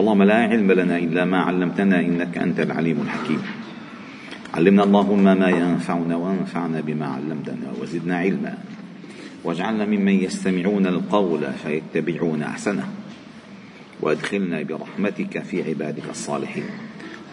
اللهم 0.00 0.22
لا 0.22 0.34
علم 0.34 0.72
لنا 0.72 0.98
إلا 0.98 1.24
ما 1.24 1.40
علمتنا 1.40 2.00
إنك 2.00 2.38
أنت 2.38 2.60
العليم 2.60 3.00
الحكيم. 3.00 3.42
علمنا 4.54 4.82
اللهم 4.84 5.24
ما 5.24 5.48
ينفعنا 5.48 6.16
وانفعنا 6.16 6.80
بما 6.80 7.06
علمتنا 7.06 7.72
وزدنا 7.80 8.18
علما. 8.18 8.58
واجعلنا 9.44 9.84
ممن 9.84 10.12
يستمعون 10.24 10.86
القول 10.86 11.40
فيتبعون 11.64 12.42
أحسنه. 12.42 12.88
وأدخلنا 14.00 14.62
برحمتك 14.62 15.42
في 15.42 15.62
عبادك 15.62 16.10
الصالحين. 16.10 16.64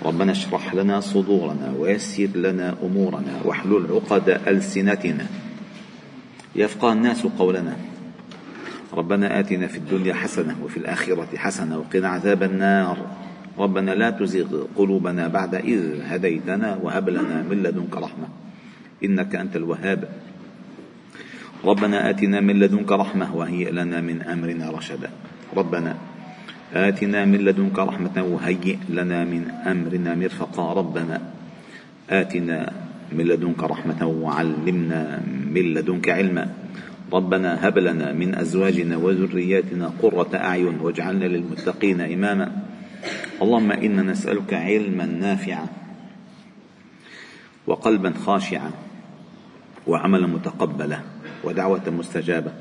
ربنا 0.06 0.32
اشرح 0.32 0.76
لنا 0.76 1.00
صدورنا 1.00 1.74
ويسر 1.80 2.30
لنا 2.36 2.76
أمورنا 2.84 3.42
واحلل 3.46 3.88
عقد 3.92 4.30
ألسنتنا. 4.48 5.26
يفقه 6.56 6.94
الناس 6.94 7.26
قولنا. 7.40 7.76
ربنا 8.98 9.40
آتنا 9.40 9.68
في 9.68 9.78
الدنيا 9.78 10.14
حسنة 10.14 10.56
وفي 10.64 10.78
الآخرة 10.78 11.28
حسنة 11.38 11.78
وقنا 11.78 12.08
عذاب 12.08 12.44
النار. 12.44 12.98
ربنا 13.58 13.92
لا 13.92 14.10
تزغ 14.10 14.66
قلوبنا 14.76 15.28
بعد 15.28 15.56
إذ 15.56 16.02
هديتنا 16.02 16.80
وهب 16.82 17.10
لنا 17.10 17.46
من 17.50 17.64
لدنك 17.64 17.98
رحمة. 17.98 18.28
إنك 19.04 19.36
أنت 19.36 19.56
الوهاب. 19.56 20.10
ربنا 21.66 22.10
آتنا 22.10 22.42
من 22.42 22.60
لدنك 22.60 22.92
رحمة 22.92 23.36
وهيئ 23.36 23.72
لنا 23.72 24.02
من 24.02 24.22
أمرنا 24.22 24.72
رشدا. 24.72 25.10
ربنا 25.58 25.96
آتنا 26.74 27.26
من 27.26 27.40
لدنك 27.46 27.80
رحمة 27.80 28.24
وهيئ 28.24 28.78
لنا 28.90 29.24
من 29.26 29.52
أمرنا 29.68 30.16
مرفقا. 30.16 30.74
ربنا 30.74 31.22
آتنا 32.10 32.74
من 33.12 33.26
لدنك 33.26 33.64
رحمة 33.64 34.08
وعلمنا 34.08 35.22
من 35.54 35.74
لدنك 35.74 36.10
علما. 36.10 36.50
ربنا 37.14 37.68
هب 37.68 37.78
لنا 37.78 38.14
من 38.14 38.36
أزواجنا 38.36 38.98
وذرياتنا 38.98 39.94
قرة 40.02 40.30
أعين 40.36 40.80
واجعلنا 40.80 41.26
للمتقين 41.26 42.02
إماما. 42.02 42.52
اللهم 43.42 43.72
إنا 43.72 44.02
نسألك 44.02 44.54
علما 44.54 45.06
نافعا 45.06 45.68
وقلبا 47.68 48.14
خاشعا 48.26 48.72
وعملا 49.88 50.28
متقبلا 50.28 51.00
ودعوة 51.44 51.90
مستجابة. 51.90 52.52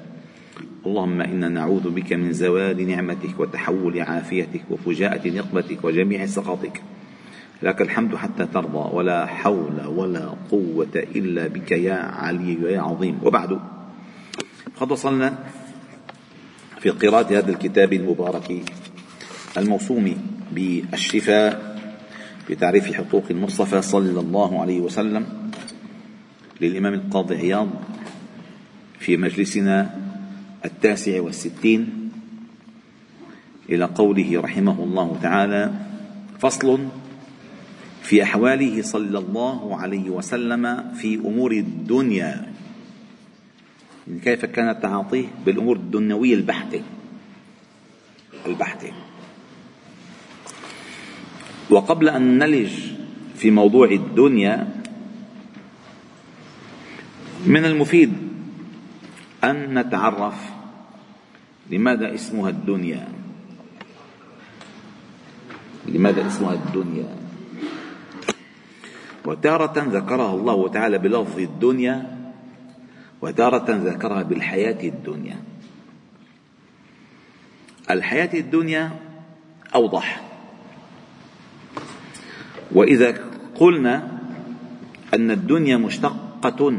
اللهم 0.86 1.20
إنا 1.20 1.48
نعوذ 1.48 1.90
بك 1.90 2.12
من 2.12 2.32
زوال 2.32 2.88
نعمتك 2.88 3.40
وتحول 3.40 4.00
عافيتك 4.00 4.62
وفجاءة 4.70 5.28
نقمتك 5.28 5.84
وجميع 5.84 6.26
سخطك. 6.26 6.82
لك 7.62 7.82
الحمد 7.82 8.16
حتى 8.16 8.46
ترضى 8.46 8.96
ولا 8.96 9.26
حول 9.26 9.86
ولا 9.86 10.34
قوة 10.50 10.94
إلا 10.94 11.46
بك 11.46 11.72
يا 11.72 11.94
علي 11.94 12.56
ويا 12.62 12.80
عظيم. 12.80 13.18
وبعد 13.22 13.58
قد 14.80 14.92
وصلنا 14.92 15.38
في 16.80 16.90
قراءة 16.90 17.38
هذا 17.38 17.50
الكتاب 17.50 17.92
المبارك 17.92 18.62
الموسوم 19.56 20.16
بالشفاء 20.52 21.76
بتعريف 22.50 22.92
حقوق 22.92 23.24
المصطفى 23.30 23.82
صلى 23.82 24.20
الله 24.20 24.60
عليه 24.60 24.80
وسلم 24.80 25.26
للإمام 26.60 26.94
القاضي 26.94 27.36
عياض 27.36 27.68
في 28.98 29.16
مجلسنا 29.16 29.98
التاسع 30.64 31.20
والستين 31.20 32.10
إلى 33.68 33.84
قوله 33.84 34.40
رحمه 34.40 34.82
الله 34.84 35.18
تعالى 35.22 35.72
فصل 36.38 36.88
في 38.02 38.22
أحواله 38.22 38.82
صلى 38.82 39.18
الله 39.18 39.76
عليه 39.76 40.10
وسلم 40.10 40.92
في 40.94 41.14
أمور 41.14 41.52
الدنيا. 41.52 42.55
يعني 44.06 44.20
كيف 44.20 44.44
كان 44.44 44.80
تعاطيه 44.80 45.26
بالأمور 45.46 45.76
الدنيوية 45.76 46.34
البحتة؟ 46.34 46.82
البحتة. 48.46 48.92
وقبل 51.70 52.08
أن 52.08 52.38
نلج 52.38 52.72
في 53.36 53.50
موضوع 53.50 53.90
الدنيا 53.90 54.68
من 57.46 57.64
المفيد 57.64 58.12
أن 59.44 59.78
نتعرف 59.78 60.38
لماذا 61.70 62.14
اسمها 62.14 62.50
الدنيا. 62.50 63.08
لماذا 65.86 66.26
اسمها 66.26 66.54
الدنيا؟ 66.54 67.08
وتارة 69.24 69.74
ذكرها 69.78 70.34
الله 70.34 70.68
تعالى 70.68 70.98
بلفظ 70.98 71.38
الدنيا 71.38 72.15
وتارة 73.26 73.66
ذكرها 73.70 74.22
بالحياة 74.22 74.88
الدنيا. 74.88 75.36
الحياة 77.90 78.30
الدنيا 78.34 78.90
أوضح. 79.74 80.22
وإذا 82.72 83.24
قلنا 83.54 84.18
أن 85.14 85.30
الدنيا 85.30 85.76
مشتقة 85.76 86.70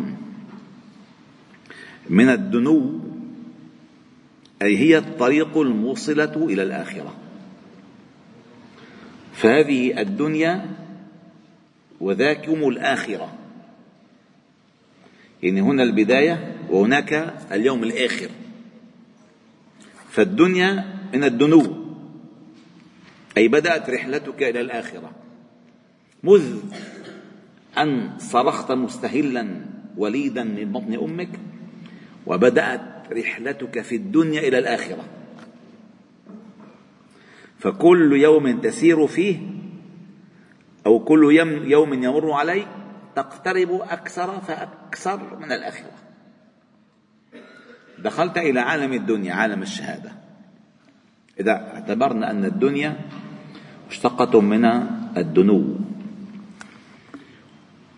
من 2.09 2.29
الدنو 2.29 2.99
أي 4.61 4.77
هي 4.77 4.97
الطريق 4.97 5.57
الموصلة 5.57 6.35
إلى 6.35 6.63
الآخرة. 6.63 7.13
فهذه 9.33 10.01
الدنيا 10.01 10.65
وذاكم 11.99 12.67
الآخرة. 12.67 13.33
يعني 15.43 15.61
هنا 15.61 15.83
البداية 15.83 16.55
وهناك 16.69 17.33
اليوم 17.51 17.83
الآخر. 17.83 18.29
فالدنيا 20.09 20.85
من 21.13 21.23
الدنو. 21.23 21.87
أي 23.37 23.47
بدأت 23.47 23.89
رحلتك 23.89 24.43
إلى 24.43 24.61
الآخرة. 24.61 25.11
مذ 26.23 26.57
أن 27.77 28.09
صرخت 28.17 28.71
مستهلا 28.71 29.47
وليدا 29.97 30.43
من 30.43 30.71
بطن 30.71 30.93
أمك 30.93 31.39
وبدأت 32.25 32.81
رحلتك 33.11 33.81
في 33.81 33.95
الدنيا 33.95 34.47
إلى 34.47 34.57
الآخرة. 34.57 35.03
فكل 37.59 38.13
يوم 38.13 38.59
تسير 38.61 39.07
فيه 39.07 39.39
أو 40.85 40.99
كل 40.99 41.31
يوم 41.65 41.93
يمر 42.03 42.31
عليك 42.31 42.67
تقترب 43.17 43.81
أكثر 43.89 44.29
فأكثر 44.39 45.37
من 45.41 45.51
الآخرة. 45.51 45.91
دخلت 47.99 48.37
إلى 48.37 48.59
عالم 48.59 48.93
الدنيا 48.93 49.33
عالم 49.33 49.61
الشهادة. 49.61 50.11
إذا 51.39 51.51
اعتبرنا 51.51 52.31
أن 52.31 52.45
الدنيا 52.45 52.95
مشتقة 53.89 54.41
من 54.41 54.65
الدنو. 55.17 55.75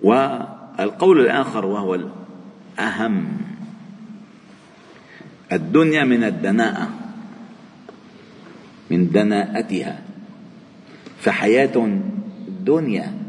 والقول 0.02 1.20
الآخر 1.20 1.66
وهو 1.66 1.96
الأهم. 1.96 3.38
الدنيا 5.52 6.04
من 6.04 6.24
الدناءة 6.24 6.90
من 8.92 9.12
دناءتها. 9.12 10.02
فحياة 11.20 11.76
الدنيا 12.48 13.29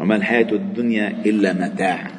وما 0.00 0.16
الحياة 0.16 0.52
الدنيا 0.52 1.08
إلا 1.26 1.52
متاع 1.52 2.10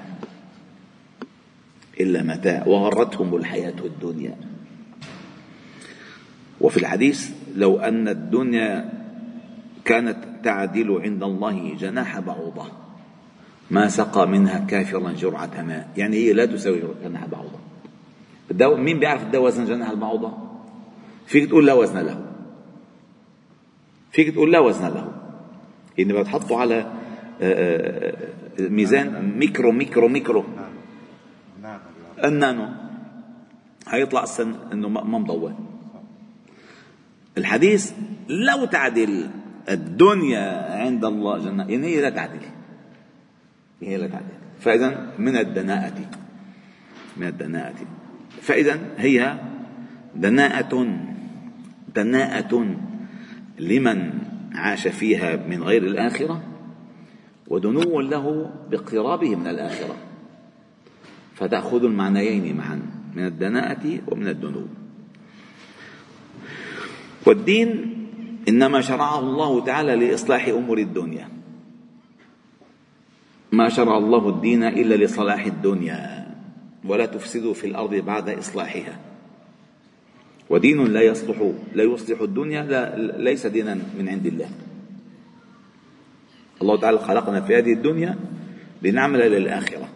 إلا 2.00 2.24
متاع. 2.24 2.68
وغرتهم 2.68 3.36
الحياة 3.36 3.80
الدنيا. 3.86 4.36
وفي 6.62 6.78
الحديث 6.78 7.32
لو 7.56 7.80
أن 7.80 8.08
الدنيا 8.08 8.92
كانت 9.86 10.18
تعدل 10.44 11.02
عند 11.02 11.24
الله 11.24 11.76
جناح 11.80 12.20
بعوضة 12.20 12.66
ما 13.72 13.88
سقى 13.88 14.28
منها 14.28 14.60
كافرا 14.60 15.12
جرعة 15.12 15.62
ماء. 15.62 15.90
يعني 15.98 16.16
هي 16.16 16.34
لا 16.34 16.46
تساوي 16.46 16.82
جناح 17.04 17.26
بعوضة. 17.26 17.60
مين 18.78 19.00
بيعرف 19.00 19.24
الدواء 19.24 19.46
وزن 19.46 19.66
جناح 19.66 19.90
البعوضة؟ 19.90 20.34
فيك 21.28 21.50
تقول 21.50 21.66
لا 21.66 21.74
وزن 21.74 22.00
له. 22.00 22.26
فيك 24.12 24.34
تقول 24.34 24.52
لا 24.52 24.60
وزن 24.60 24.88
له. 24.88 25.12
يعني 25.98 26.14
بتحطه 26.14 26.60
على 26.60 26.92
ميزان 28.59 29.38
ميكرو 29.38 29.71
ميكرو 29.71 30.07
ميكرو. 30.07 30.45
النانو. 32.24 32.68
هيطلع 33.88 34.24
السن 34.24 34.56
إنه 34.74 34.89
ما 34.89 35.18
مضوى 35.19 35.56
الحديث 37.38 37.91
لو 38.30 38.65
تعدل 38.65 39.30
الدنيا 39.69 40.75
عند 40.81 41.06
الله 41.06 41.38
جنة 41.38 41.63
يعني 41.69 41.88
هي 41.88 42.01
لا 42.01 42.09
تعدل. 42.09 42.39
هي 43.81 43.97
لا 43.97 44.07
تعدل. 44.07 44.25
فإذا 44.59 45.13
من 45.19 45.38
الدناءة 45.38 46.00
من 47.18 47.27
الدناءة. 47.27 47.75
فإذا 48.41 48.80
هي 48.97 49.39
دناءة 50.15 51.00
دناءة 51.95 52.75
لمن 53.59 54.12
عاش 54.56 54.88
فيها 54.88 55.36
من 55.36 55.63
غير 55.63 55.83
الآخرة. 55.83 56.49
ودنو 57.50 58.01
له 58.01 58.51
باقترابه 58.69 59.36
من 59.36 59.48
الآخرة. 59.48 59.96
فتأخذ 61.36 61.84
المعنيين 61.84 62.57
معا 62.57 62.81
من 63.16 63.25
الدناءة 63.25 64.00
ومن 64.07 64.28
الدنو. 64.28 64.66
والدين 67.25 67.69
إنما 68.50 68.81
شرعه 68.81 69.19
الله 69.19 69.66
تعالى 69.66 69.96
لإصلاح 69.96 70.48
أمور 70.48 70.78
الدنيا. 70.78 71.30
ما 73.51 73.69
شرع 73.69 73.98
الله 73.98 74.30
الدين 74.30 74.63
إلا 74.63 74.96
لصلاح 74.96 75.46
الدنيا 75.46 76.28
ولا 76.86 77.06
تفسدوا 77.06 77.54
في 77.54 77.68
الأرض 77.68 77.96
بعد 77.96 78.30
إصلاحها. 78.30 79.00
ودين 80.50 80.86
لا 80.86 81.01
يصلح 81.01 81.51
لا 81.74 81.84
يصلح 81.84 82.22
الدنيا 82.22 82.63
لا 82.63 82.98
ليس 83.18 83.46
دينا 83.48 83.74
من 83.74 84.10
عند 84.10 84.25
الله. 84.25 84.50
الله 86.62 86.80
تعالى 86.80 86.98
خلقنا 86.98 87.42
في 87.42 87.58
هذه 87.58 87.74
الدنيا 87.74 88.16
لنعمل 88.82 89.20
للآخرة. 89.20 89.90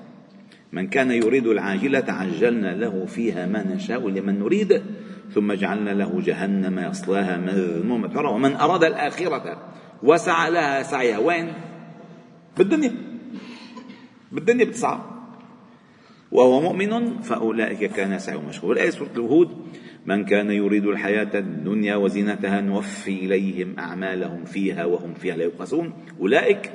من 0.71 0.87
كان 0.87 1.11
يريد 1.11 1.47
العاجلة 1.47 2.03
عجلنا 2.07 2.75
له 2.75 3.05
فيها 3.05 3.45
ما 3.45 3.63
نشاء 3.63 4.09
لمن 4.09 4.39
نريد 4.39 4.81
ثم 5.33 5.53
جعلنا 5.53 5.89
له 5.89 6.21
جهنم 6.21 6.79
يصلاها 6.79 7.37
مذموما. 7.37 8.07
مدحورا 8.07 8.29
ومن 8.29 8.55
أراد 8.55 8.83
الآخرة 8.83 9.57
وسعى 10.03 10.51
لها 10.51 10.83
سعيها. 10.83 11.17
وين؟ 11.17 11.53
بالدنيا. 12.57 12.93
بالدنيا 14.31 14.65
بتسعى. 14.65 15.12
وهو 16.33 16.61
مؤمن 16.61 17.21
فأولئك 17.21 17.93
كان 17.93 18.19
سعيهم 18.19 18.45
مشكورا. 18.49 18.69
والآية 18.69 18.89
سورة 18.89 19.11
الهود 19.17 19.49
من 20.05 20.25
كان 20.25 20.51
يريد 20.51 20.85
الحياة 20.85 21.29
الدنيا 21.39 21.95
وزينتها 21.95 22.61
نوفي 22.61 23.25
إليهم 23.25 23.75
أعمالهم 23.79 24.45
فيها 24.45 24.85
وهم 24.85 25.13
فيها 25.13 25.35
لا 25.35 25.43
يبخسون. 25.43 25.93
أولئك 26.19 26.71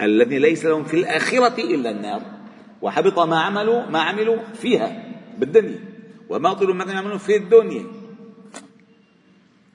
الذين 0.00 0.42
ليس 0.42 0.66
لهم 0.66 0.84
في 0.84 0.94
الآخرة 0.94 1.60
إلا 1.60 1.90
النار. 1.90 2.22
وحبط 2.82 3.18
ما 3.18 3.40
عملوا 3.40 3.90
ما 3.90 4.00
عملوا 4.00 4.36
فيها 4.54 5.04
بالدنيا. 5.38 5.78
وباطل 6.28 6.74
ما 6.74 6.84
كانوا 6.84 7.00
يعملون 7.00 7.18
في 7.18 7.36
الدنيا. 7.36 7.84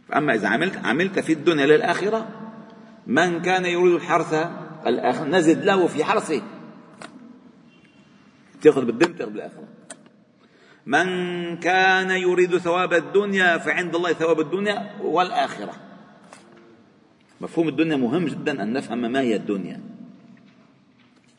فأما 0.07 0.33
إذا 0.33 0.47
عملت 0.47 0.77
عملت 0.83 1.19
في 1.19 1.33
الدنيا 1.33 1.65
للآخرة 1.65 2.27
من 3.07 3.41
كان 3.41 3.65
يريد 3.65 3.93
الحرث 3.93 4.33
نزد 5.29 5.65
له 5.65 5.87
في 5.87 6.03
حرثه. 6.03 6.41
تاخذ 8.61 8.85
بالدنيا 8.85 9.17
تاخذ 9.17 9.31
بالآخرة. 9.31 9.67
من 10.85 11.07
كان 11.57 12.11
يريد 12.11 12.57
ثواب 12.57 12.93
الدنيا 12.93 13.57
فعند 13.57 13.95
الله 13.95 14.13
ثواب 14.13 14.39
الدنيا 14.39 14.95
والآخرة. 15.01 15.73
مفهوم 17.41 17.67
الدنيا 17.67 17.95
مهم 17.95 18.25
جدا 18.25 18.63
أن 18.63 18.73
نفهم 18.73 19.11
ما 19.11 19.21
هي 19.21 19.35
الدنيا. 19.35 19.79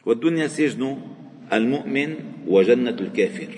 والدنيا 0.07 0.47
سجن 0.47 0.99
المؤمن 1.53 2.17
وجنة 2.47 2.97
الكافر. 3.01 3.53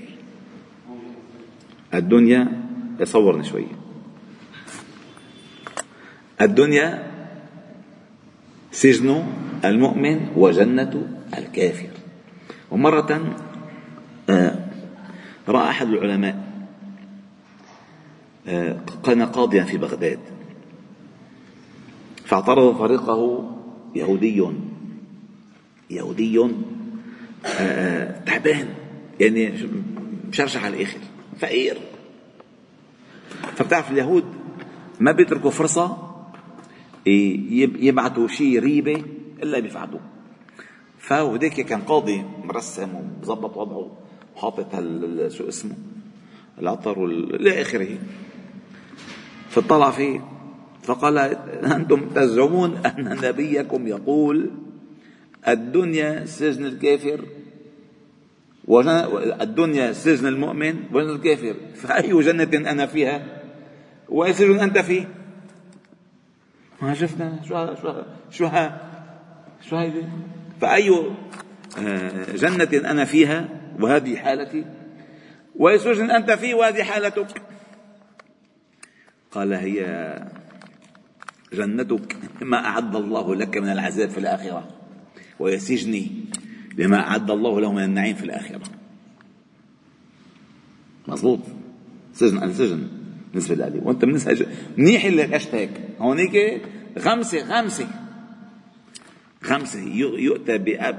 الدنيا 1.95 2.41
تصورني 2.99 3.45
شوي. 3.45 3.67
الدنيا 6.41 7.13
سجن 8.73 9.27
المؤمن 9.65 10.33
وجنة 10.37 10.95
الكافر. 11.39 11.93
ومرة 12.71 13.37
رأى 15.49 15.71
أحد 15.71 15.89
العلماء 15.89 16.53
آه، 18.47 18.81
كان 19.05 19.23
قاضيا 19.23 19.65
في 19.65 19.77
بغداد. 19.77 20.19
فاعترض 22.25 22.79
طريقه 22.79 23.51
يهودي 23.95 24.49
يهودي 25.91 26.51
آه، 27.47 28.25
تعبان 28.27 28.69
يعني 29.21 29.53
مشرشح 30.29 30.65
على 30.65 30.77
الآخر 30.77 30.99
فقير. 31.39 31.79
فبتعرف 33.57 33.91
اليهود 33.91 34.25
ما 35.01 35.13
بيتركوا 35.13 35.51
فرصة 35.51 36.13
يبعثوا 37.07 38.29
شيء 38.29 38.59
ريبة 38.59 39.05
إلا 39.43 39.61
بيفعلوه 39.61 40.01
فهوديك 40.99 41.61
كان 41.61 41.81
قاضي 41.81 42.25
مرسم 42.45 42.95
ومظبط 42.95 43.57
وضعه. 43.57 43.91
وحاطط 44.37 44.75
شو 45.29 45.49
اسمه. 45.49 45.75
العطر 46.59 47.05
إلى 47.05 47.63
آخره. 47.63 47.99
فاطلع 49.51 49.91
فيه. 49.91 50.21
فقال 50.83 51.19
أنتم 51.65 52.09
تزعمون 52.09 52.77
أن 52.87 53.19
نبيكم 53.23 53.87
يقول 53.87 54.51
الدنيا 55.49 56.25
سجن 56.25 56.67
الكافر 56.67 57.21
الدنيا 59.41 59.93
سجن 59.93 60.27
المؤمن 60.27 60.75
وجنة 60.93 61.13
الكافر. 61.13 61.55
فأي 61.75 62.23
جنة 62.23 62.71
أنا 62.71 62.87
فيها؟ 62.87 63.43
وأي 64.09 64.33
سجن 64.33 64.61
أنت 64.61 64.79
فيه؟ 64.79 65.09
ما 66.83 66.95
شفنا. 66.95 67.41
شو 67.49 67.75
شو 67.75 68.03
شو 68.31 68.47
ها 68.47 68.91
شو 69.71 69.77
هيدي 69.77 70.03
فأي 70.61 70.91
آه، 71.79 72.33
جنة 72.37 72.91
أنا 72.91 73.05
فيها؟ 73.05 73.62
وهذه 73.83 74.17
حالتي. 74.17 74.65
وأي 75.57 75.79
سجن 75.79 76.11
أنت 76.11 76.31
فيه 76.31 76.55
وهذه 76.55 76.83
حالتك. 76.83 77.43
قال 79.31 79.53
هي 79.53 80.17
جنتك. 81.53 82.17
ما 82.43 82.67
أعد 82.67 82.97
الله 82.97 83.35
لك 83.35 83.57
من 83.57 83.69
العذاب 83.69 84.11
في 84.11 84.19
الآخرة. 84.19 84.69
وهي 85.39 85.59
سجني 85.59 86.11
بما 86.77 87.01
أعد 87.01 87.31
الله 87.31 87.61
له 87.61 87.73
من 87.73 87.85
النعيم 87.85 88.15
في 88.15 88.25
الآخرة. 88.25 88.63
مضبوط 91.09 91.41
سجن 92.13 92.43
السجن 92.43 92.89
بالنسبة 93.31 93.69
لي. 93.69 93.81
بالنسبة 93.81 94.47
منيح 94.77 95.05
اللي 95.05 95.23
عشت 95.23 95.55
هيك 95.55 95.71
هونيك 96.01 96.63
خمسة 96.99 97.45
خمسة. 97.45 98.02
خمسة 99.43 99.81
يؤتى 99.99 100.59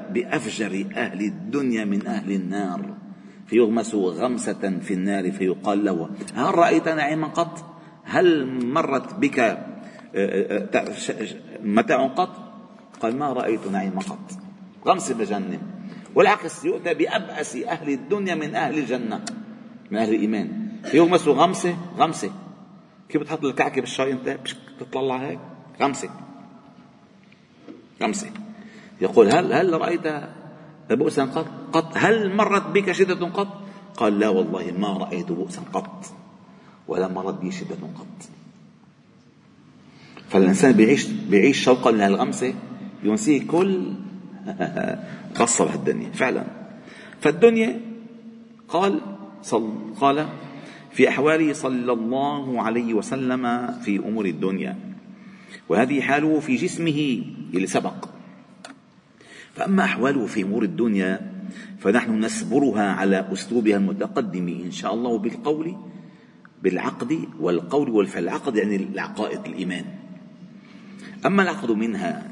بأفجر 0.10 0.86
أهل 0.96 1.22
الدنيا 1.22 1.86
من 1.86 2.08
أهل 2.08 2.32
النار. 2.32 2.96
فيغمس 3.48 3.96
غمسة 3.96 4.80
في 4.80 4.94
النار 4.94 5.32
فيقال 5.32 5.86
له 5.86 6.10
هل 6.36 6.56
رأيت 6.56 6.88
نعيما 6.88 7.28
قط؟ 7.28 7.66
هل 8.04 8.48
مرت 8.66 9.14
بك 9.14 9.40
آه، 9.40 9.58
آه، 10.16 10.70
آه، 10.76 11.28
متاع 11.64 12.08
قط؟ 12.08 12.30
قال 13.02 13.18
ما 13.18 13.34
رأيت 13.34 13.68
نعيما 13.72 14.00
قط. 14.00 14.32
غمسة 14.88 15.16
بجنة. 15.16 15.60
والعكس 16.16 16.66
يؤتى 16.66 16.94
بأبأس 16.94 17.56
أهل 17.56 17.90
الدنيا 17.90 18.36
من 18.36 18.56
أهل 18.56 18.78
الجنة 18.78 19.26
من 19.92 19.98
أهل 19.98 20.16
الإيمان. 20.16 20.70
يغمس 20.94 21.28
غمسة 21.28 21.78
غمسة. 21.98 22.32
كيف 23.10 23.22
بتحط 23.22 23.46
الكعكة 23.46 23.82
بالشاي 23.82 24.12
أنت؟ 24.12 24.38
تطلع 24.80 25.18
هيك. 25.18 25.40
غمسة. 25.82 26.10
خمسة 28.04 28.28
يقول 29.02 29.32
هل 29.32 29.54
هل 29.54 29.82
رأيت 29.82 30.08
بؤسا 30.92 31.26
قط 31.26 31.48
قط 31.74 31.92
هل 31.96 32.36
مرت 32.36 32.68
بك 32.68 32.92
شدة 32.92 33.28
قط؟ 33.28 33.48
قال 33.98 34.20
لا 34.20 34.30
والله 34.30 34.74
ما 34.78 34.98
رأيت 34.98 35.32
بؤسا 35.32 35.62
قط 35.74 36.06
ولا 36.88 37.08
مرت 37.08 37.40
بي 37.40 37.52
شدة 37.52 37.76
قط. 37.76 38.20
فالإنسان 40.30 40.72
بيعيش 40.72 41.08
بيعيش 41.08 41.64
شوقا 41.64 41.92
لهالغمسة 41.92 42.54
ينسيه 43.04 43.48
كل 43.48 43.94
قصة 45.40 45.66
بهالدنيا 45.66 46.10
فعلا. 46.12 46.44
فالدنيا 47.22 47.82
قال 48.68 49.02
صل 49.42 49.70
قال 50.02 50.28
في 50.92 51.10
أحواله 51.10 51.54
صلى 51.54 51.94
الله 51.94 52.62
عليه 52.62 52.94
وسلم 52.94 53.68
في 53.82 53.98
أمور 53.98 54.26
الدنيا. 54.26 54.93
وهذه 55.70 56.02
حاله 56.02 56.40
في 56.40 56.56
جسمه 56.56 57.22
اللي 57.54 57.68
سبق 57.68 58.06
فأما 59.54 59.84
أحواله 59.84 60.26
في 60.26 60.42
أمور 60.42 60.64
الدنيا 60.64 61.34
فنحن 61.80 62.20
نسبرها 62.20 62.92
على 62.92 63.28
أسلوبها 63.34 63.78
المتقدم 63.78 64.48
إن 64.48 64.72
شاء 64.72 64.94
الله 64.94 65.18
بالقول 65.18 65.76
بالعقد 66.64 67.20
والقول 67.40 67.90
والفعل 67.90 68.24
العقد 68.24 68.56
يعني 68.56 68.76
العقائد 68.76 69.40
الإيمان. 69.46 69.86
أما 71.26 71.44
العقد 71.44 71.72
منها 71.72 72.30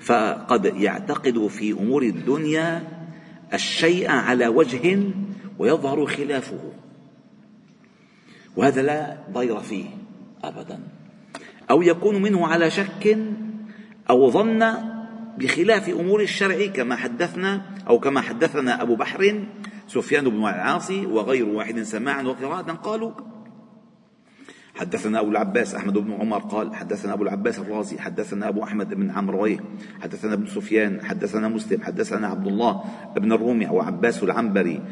فقد 0.00 0.64
يعتقد 0.64 1.46
في 1.46 1.72
أمور 1.72 2.02
الدنيا 2.02 2.88
الشيء 3.54 4.10
على 4.10 4.48
وجه 4.48 5.00
ويظهر 5.58 6.06
خلافه. 6.06 6.72
وهذا 8.56 8.82
لا 8.82 9.18
ضير 9.32 9.60
فيه 9.60 9.84
أبدا. 10.44 10.93
أو 11.70 11.82
يكون 11.82 12.22
منه 12.22 12.46
على 12.46 12.70
شك 12.70 13.18
أو 14.10 14.30
ظن 14.30 14.74
بخلاف 15.38 15.88
أمور 15.88 16.22
الشرع 16.22 16.66
كما 16.66 16.96
حدثنا 16.96 17.62
أو 17.88 17.98
كما 17.98 18.20
حدثنا 18.20 18.82
أبو 18.82 18.96
بحر 18.96 19.44
سفيان 19.88 20.28
بن 20.28 20.38
العاصي 20.38 21.06
وغير 21.06 21.48
واحد 21.48 21.82
سماعا 21.82 22.22
وقراءة 22.22 22.72
قالوا 22.72 23.12
حدثنا 24.74 25.20
أبو 25.20 25.30
العباس 25.30 25.74
أحمد 25.74 25.98
بن 25.98 26.12
عمر 26.12 26.38
قال 26.38 26.74
حدثنا 26.74 27.12
أبو 27.12 27.22
العباس 27.22 27.58
الرازي 27.58 27.98
حدثنا 27.98 28.48
أبو 28.48 28.62
أحمد 28.62 28.94
بن 28.94 29.10
عمرويه 29.10 29.58
حدثنا 30.02 30.34
ابن 30.34 30.46
سفيان 30.46 31.04
حدثنا 31.04 31.48
مسلم 31.48 31.82
حدثنا 31.82 32.26
عبد 32.26 32.46
الله 32.46 32.84
بن 33.16 33.32
الرومي 33.32 33.66
وعباس 33.66 34.22
العنبري 34.22 34.82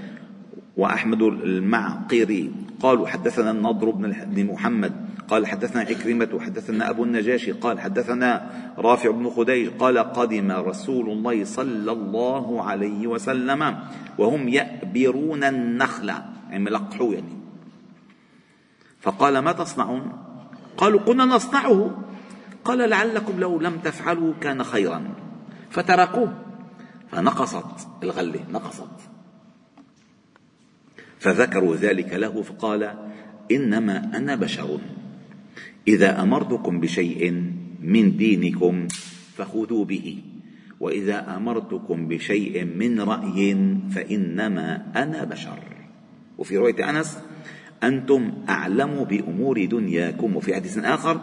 وأحمد 0.76 1.23
المعقري 1.23 2.52
قالوا 2.81 3.07
حدثنا 3.07 3.50
النضر 3.50 3.91
بن 3.91 4.47
محمد 4.47 4.93
قال 5.29 5.47
حدثنا 5.47 5.81
عكرمة 5.81 6.41
حدثنا 6.41 6.91
أبو 6.91 7.05
النجاشي 7.05 7.52
قال 7.52 7.81
حدثنا 7.81 8.50
رافع 8.79 9.11
بن 9.11 9.31
خديج 9.31 9.69
قال 9.79 9.99
قدم 9.99 10.52
رسول 10.52 11.11
الله 11.11 11.45
صلى 11.45 11.93
الله 11.93 12.62
عليه 12.62 13.07
وسلم 13.07 13.79
وهم 14.19 14.49
يأبرون 14.49 15.45
النخل. 15.45 16.09
يعني 16.50 16.64
ملقحوا 16.64 17.14
يعني. 17.14 17.38
فقال 19.00 19.38
ما 19.38 19.52
تصنعون؟ 19.52 20.12
قالوا 20.76 21.00
كنا 21.00 21.25
نصنعه. 21.25 22.05
قال 22.64 22.91
لعلكم 22.91 23.41
لو 23.41 23.61
لم 23.61 23.79
تفعلوا 23.79 24.33
كان 24.41 24.64
خيرا. 24.64 25.05
فتركوه. 25.71 26.35
فنقصت 27.11 27.88
الغله 28.02 28.41
نقصت. 28.50 28.91
فذكروا 31.19 31.76
ذلك 31.76 32.14
له 32.14 32.43
فقال 32.43 32.95
إنما 33.50 34.11
أنا 34.17 34.35
بشر. 34.35 34.79
إذا 35.88 36.22
أمرتكم 36.22 36.80
بشيء 36.80 37.42
من 37.82 38.16
دينكم 38.16 38.88
فخذوا 39.34 39.84
به 39.84 40.16
وإذا 40.80 41.36
أمرتكم 41.36 42.08
بشيء 42.08 42.64
من 42.64 43.00
رأي 43.00 43.56
فإنما 43.90 44.92
أنا 44.96 45.24
بشر. 45.24 45.58
وفي 46.38 46.56
رواية 46.56 46.90
أنس 46.90 47.18
أنتم 47.82 48.32
أعلم 48.48 49.04
بأمور 49.04 49.64
دنياكم. 49.64 50.36
وفي 50.36 50.54
حديث 50.54 50.78
آخر 50.78 51.20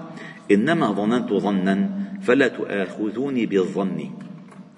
إنما 0.51 0.91
ظننت 0.91 1.33
ظنا 1.33 1.89
فلا 2.21 2.47
تؤاخذوني 2.47 3.45
بالظن. 3.45 4.09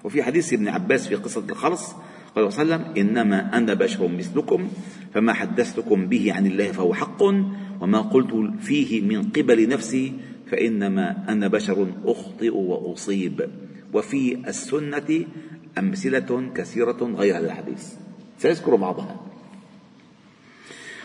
وفي 0.04 0.22
حديث 0.22 0.52
ابن 0.52 0.68
عباس 0.68 1.08
في 1.08 1.14
قصة 1.14 1.44
الخرص 1.50 1.94
قال 2.36 2.52
صلى 2.52 2.62
الله 2.62 2.74
عليه 2.74 2.84
وسلم 2.84 3.08
إنما 3.08 3.58
أنا 3.58 3.74
بشر 3.74 4.08
مثلكم 4.08 4.68
فما 5.14 5.32
حدثتكم 5.32 6.06
به 6.06 6.32
عن 6.32 6.46
الله 6.46 6.72
فهو 6.72 6.94
حق. 6.94 7.22
وما 7.82 8.00
قلت 8.00 8.62
فيه 8.62 9.00
من 9.00 9.22
قبل 9.22 9.68
نفسي 9.68 10.12
فإنما 10.50 11.24
أنا 11.28 11.48
بشر 11.48 11.86
أخطئ 12.04 12.54
وأصيب. 12.54 13.50
وفي 13.92 14.48
السنة 14.48 15.24
أمثلة 15.78 16.50
كثيرة 16.54 17.00
غير 17.02 17.38
الحديث. 17.38 17.94
سيذكر 18.38 18.76
بعضها. 18.76 19.16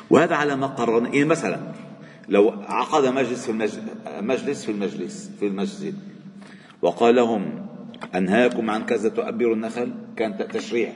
وهذا 0.09 0.35
على 0.35 0.55
ما 0.55 0.67
قررنا 0.67 1.13
إيه 1.13 1.25
مثلا 1.25 1.73
لو 2.29 2.49
عقد 2.49 3.05
مجلس 3.05 3.45
في 3.45 3.51
المجلس 3.51 3.79
مجلس 4.21 4.65
في 4.65 4.71
المجلس 4.71 5.31
في 5.39 5.47
المسجد 5.47 5.95
وقال 6.81 7.15
لهم 7.15 7.67
أنهاكم 8.15 8.69
عن 8.69 8.85
كذا 8.85 9.09
تؤبروا 9.09 9.55
النخل 9.55 9.93
كان 10.17 10.47
تشريع. 10.47 10.93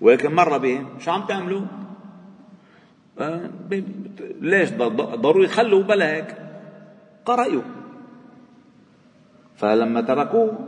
ولكن 0.00 0.34
مر 0.34 0.58
بهم 0.58 0.88
شو 0.98 1.10
عم 1.10 1.26
تعملوا؟ 1.26 1.79
ليش 4.40 4.70
ضروري 5.14 5.48
خلوا 5.48 5.82
بلا 5.82 6.14
هيك؟ 6.14 6.36
قرأوا 7.24 7.62
فلما 9.56 10.00
تركوه 10.00 10.58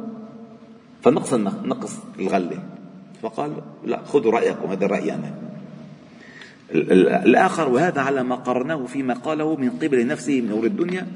فنقص 1.03 1.35
نقص 1.35 1.99
الغلة. 2.19 2.59
فقال 3.23 3.53
لا 3.85 4.05
خذوا 4.05 4.33
رأيكم 4.33 4.69
هذا 4.69 4.87
رايي 4.87 5.15
أنا. 5.15 5.35
الآخر 7.25 7.69
وهذا 7.69 8.01
على 8.01 8.23
ما 8.23 8.35
قرناه 8.35 8.85
فيما 8.87 9.15
قاله 9.15 9.57
من 9.57 9.71
قبل 9.71 10.07
نفسه 10.07 10.41
من 10.41 10.53
أمور 10.53 10.65
الدنيا 10.65 11.07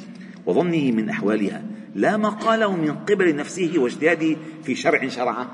وظنه 0.46 0.92
من 0.92 1.08
أحوالها. 1.08 1.62
لا 1.94 2.16
ما 2.16 2.28
قاله 2.28 2.76
من 2.76 2.94
قبل 2.94 3.36
نفسه 3.36 3.72
واجتهاده 3.76 4.36
في 4.62 4.74
شرع 4.74 5.08
شرعه 5.08 5.46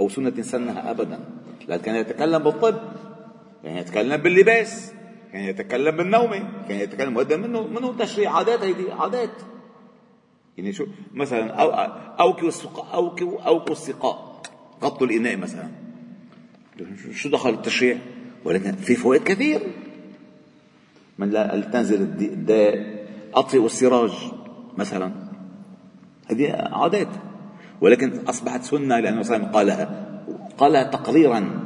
أو 0.00 0.08
سنة 0.08 0.42
سنها 0.42 0.90
أبدا. 0.90 1.18
لكن 1.68 1.82
كان 1.82 1.94
يتكلم 1.94 2.38
بالطب. 2.38 2.74
كان 3.64 3.76
يتكلم 3.76 4.16
باللباس 4.16 4.92
كان 5.32 5.42
يتكلم 5.42 5.96
بالنوم 5.96 6.30
كان 6.68 6.80
يتكلم 6.80 7.16
وهذا 7.16 7.36
منه 7.36 7.66
منه 7.66 7.96
تشريع 7.98 8.32
عادات 8.36 8.60
هيدي 8.62 8.92
عادات. 8.92 9.30
يعني 10.58 10.72
شو 10.72 10.86
مثلا 11.14 11.50
أو 11.50 11.70
أوكوا 12.20 12.48
السقاء 12.48 12.94
أوكوا 12.94 13.42
أوكوا 13.42 13.72
السقاء 13.72 14.42
غطوا 14.82 15.06
الإناء 15.06 15.36
مثلا. 15.36 15.68
شو 17.12 17.28
دخل 17.28 17.50
التشريع؟ 17.50 17.98
ولكن 18.44 18.72
في 18.72 18.94
فوائد 18.94 19.22
كثير. 19.22 19.60
من 21.18 21.30
لا 21.30 21.60
تنزل 21.72 22.02
الداء 22.02 23.04
أطفئوا 23.34 23.66
السراج 23.66 24.12
مثلا. 24.76 25.12
هذه 26.30 26.52
عادات. 26.52 27.08
ولكن 27.80 28.20
أصبحت 28.28 28.62
سنة 28.62 29.00
لأنه 29.00 29.22
صلى 29.22 29.50
قالها 29.52 30.14
قالها 30.58 30.82
تقريرا. 30.82 31.63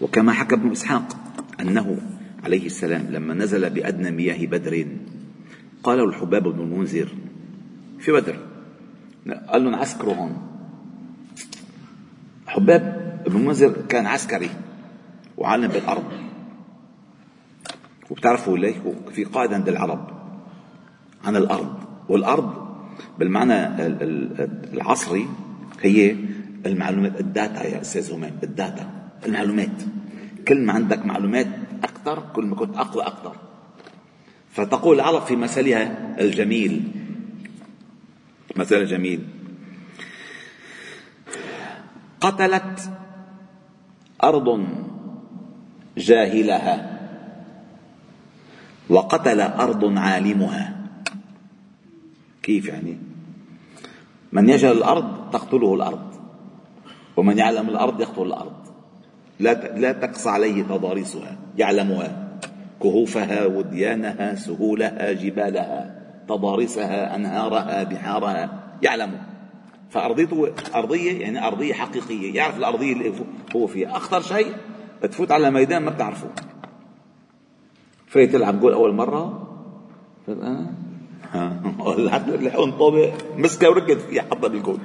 وكما 0.00 0.32
حكى 0.32 0.54
ابن 0.54 0.70
إسحاق 0.70 1.16
أنه 1.60 1.98
عليه 2.44 2.66
السلام 2.66 3.06
لما 3.10 3.34
نزل 3.34 3.70
بأدنى 3.70 4.10
مياه 4.10 4.46
بدر 4.46 4.86
قال 5.82 6.00
الحباب 6.00 6.42
بن 6.42 6.60
المنذر 6.60 7.08
في 7.98 8.12
بدر 8.12 8.36
قال 9.48 9.64
لهم 9.64 9.74
عسكروا 9.74 10.14
هون. 10.14 10.36
حباب 12.46 12.82
ابن 13.26 13.36
المنذر 13.36 13.72
كان 13.88 14.06
عسكري 14.06 14.50
وعالم 15.36 15.68
بالأرض. 15.68 16.04
وبتعرفوا 18.10 18.58
ليه؟ 18.58 18.74
في 19.12 19.24
قاعدة 19.24 19.54
عند 19.54 19.68
العرب 19.68 20.10
عن 21.24 21.36
الأرض. 21.36 21.74
والأرض 22.08 22.68
بالمعنى 23.18 23.84
العصري 24.72 25.28
هي 25.82 26.16
المعلومات 26.66 27.20
ال 27.20 27.28
data 27.28 27.62
يا 27.62 27.80
أستاذ 27.80 28.12
همام 28.12 28.32
ال 28.42 28.53
data. 28.53 29.07
المعلومات. 29.26 29.82
كل 30.48 30.60
ما 30.60 30.72
عندك 30.72 31.06
معلومات 31.06 31.46
أكثر 31.84 32.22
كل 32.32 32.44
ما 32.44 32.56
كنت 32.56 32.76
أقوى 32.76 33.02
أكثر 33.02 33.36
فتقول 34.52 34.96
العرب 34.96 35.22
في 35.22 35.36
مثلها 35.36 36.16
الجميل. 36.20 36.82
مثل 38.56 38.76
الجميل 38.76 39.24
قتلت 42.20 42.90
أرض 44.22 44.66
جاهلها 45.98 46.98
وقتل 48.88 49.40
أرض 49.40 49.98
عالمها. 49.98 50.78
كيف 52.42 52.66
يعني؟ 52.66 52.98
من 54.32 54.48
يجهل 54.48 54.76
الأرض 54.76 55.30
تقتله 55.30 55.74
الأرض 55.74 56.14
ومن 57.16 57.38
يعلم 57.38 57.68
الأرض 57.68 58.00
يقتل 58.00 58.22
الأرض. 58.22 58.67
لا 59.40 59.78
لا 59.78 59.92
تقصى 59.92 60.30
عليه 60.30 60.62
تضاريسها 60.62 61.36
يعلمها. 61.58 62.28
كهوفها 62.82 63.46
وديانها 63.46 64.34
سهولها 64.34 65.12
جبالها 65.12 65.94
تضاريسها 66.28 67.16
أنهارها 67.16 67.82
بحارها 67.82 68.50
يعلم 68.82 69.18
فأرضيته 69.90 70.52
أرضية 70.74 71.20
يعني 71.20 71.46
أرضية 71.46 71.72
حقيقية. 71.72 72.34
يعرف 72.34 72.58
الأرضية 72.58 72.92
اللي 72.92 73.12
هو 73.56 73.66
فيها. 73.66 73.96
أخطر 73.96 74.20
شيء 74.20 74.52
تفوت 75.02 75.30
على 75.30 75.50
ميدان 75.50 75.82
ما 75.82 75.90
بتعرفه. 75.90 76.28
فايت 78.06 78.32
تلعب 78.32 78.60
جول 78.60 78.72
أول 78.72 78.94
مرة. 78.94 79.48
ها؟ 80.28 80.66
لحقون 82.40 82.72
طابق 82.72 83.12
مسكة 83.36 83.70
وركض 83.70 83.98
فيها 83.98 84.22
حطها 84.22 84.48
بالجول 84.48 84.78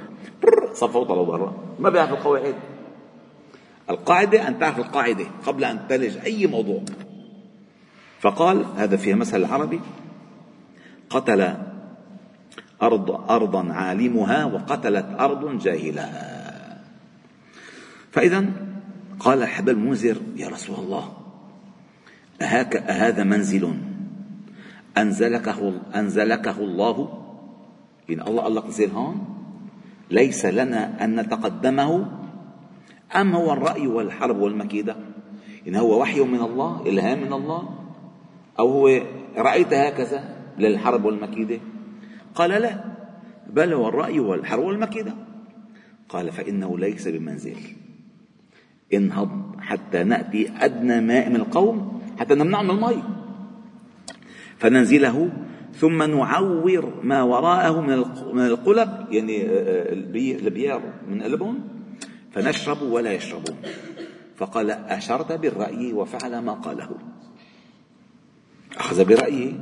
صفى 0.72 0.98
وطلع 0.98 1.22
برا 1.22 1.54
ما 1.78 1.90
بيعرف 1.90 2.12
القواعد. 2.12 2.54
القاعدة 3.90 4.48
أن 4.48 4.58
تعرف 4.58 4.78
القاعدة 4.78 5.26
قبل 5.46 5.64
أن 5.64 5.88
تلج 5.88 6.16
أي 6.16 6.46
موضوع. 6.46 6.82
فقال 8.20 8.64
هذا 8.76 8.96
في 8.96 9.14
مثل 9.14 9.36
العربي 9.36 9.80
قتل 11.10 11.54
أرض 12.82 13.30
أرضا 13.30 13.72
عالمها 13.72 14.44
وقتلت 14.44 15.06
أرض 15.20 15.58
جاهلها. 15.58 16.80
فإذا 18.12 18.44
قال 19.20 19.42
الحبل 19.42 19.70
المنذر 19.70 20.16
يا 20.36 20.48
رسول 20.48 20.76
الله 20.76 21.12
أهاك 22.42 22.76
أهذا 22.76 23.24
منزل 23.24 23.74
أنزلكه 24.98 25.72
أنزلكه 25.94 26.58
الله؟ 26.58 27.24
إن 28.10 28.20
الله 28.20 28.48
لك 28.48 28.64
انزل 28.64 28.90
هون 28.90 29.24
ليس 30.10 30.46
لنا 30.46 31.04
أن 31.04 31.20
نتقدمه 31.20 32.08
أم 33.16 33.34
هو 33.34 33.52
الرأي 33.52 33.86
والحرب 33.86 34.38
والمكيدة؟ 34.38 34.96
إن 35.68 35.76
هو 35.76 36.00
وحي 36.00 36.20
من 36.20 36.40
الله 36.40 36.82
إلهام 36.86 37.20
من 37.20 37.32
الله؟ 37.32 37.68
أو 38.58 38.70
هو 38.70 39.00
رأيت 39.36 39.74
هكذا 39.74 40.36
للحرب 40.58 41.04
والمكيدة؟ 41.04 41.58
قال 42.34 42.50
لا 42.50 42.84
بل 43.50 43.72
هو 43.72 43.88
الرأي 43.88 44.20
والحرب 44.20 44.64
والمكيدة. 44.64 45.12
قال 46.08 46.32
فإنه 46.32 46.78
ليس 46.78 47.08
بمنزل. 47.08 47.56
انهض 48.94 49.30
حتى 49.58 50.04
نأتي 50.04 50.50
أدنى 50.58 51.00
ماء 51.00 51.28
من 51.28 51.36
القوم 51.36 52.00
حتى 52.18 52.34
نمنع 52.34 52.62
من 52.62 52.70
الماء. 52.70 53.02
فننزله 54.58 55.30
ثم 55.74 56.02
نعور 56.02 56.92
ما 57.02 57.22
وراءه 57.22 57.80
من 58.32 58.46
القلب 58.46 58.88
يعني 59.10 59.42
آه، 59.42 59.48
آه، 59.48 59.92
البيار 60.32 60.82
من 61.10 61.22
قلبهم 61.22 61.73
فنشرب 62.34 62.82
ولا 62.82 63.12
يشربون 63.12 63.56
فقال 64.36 64.70
أشرت 64.70 65.32
بالرأي 65.32 65.92
وفعل 65.92 66.38
ما 66.38 66.52
قاله. 66.52 66.90
أخذ 68.76 69.04
برأيه 69.04 69.52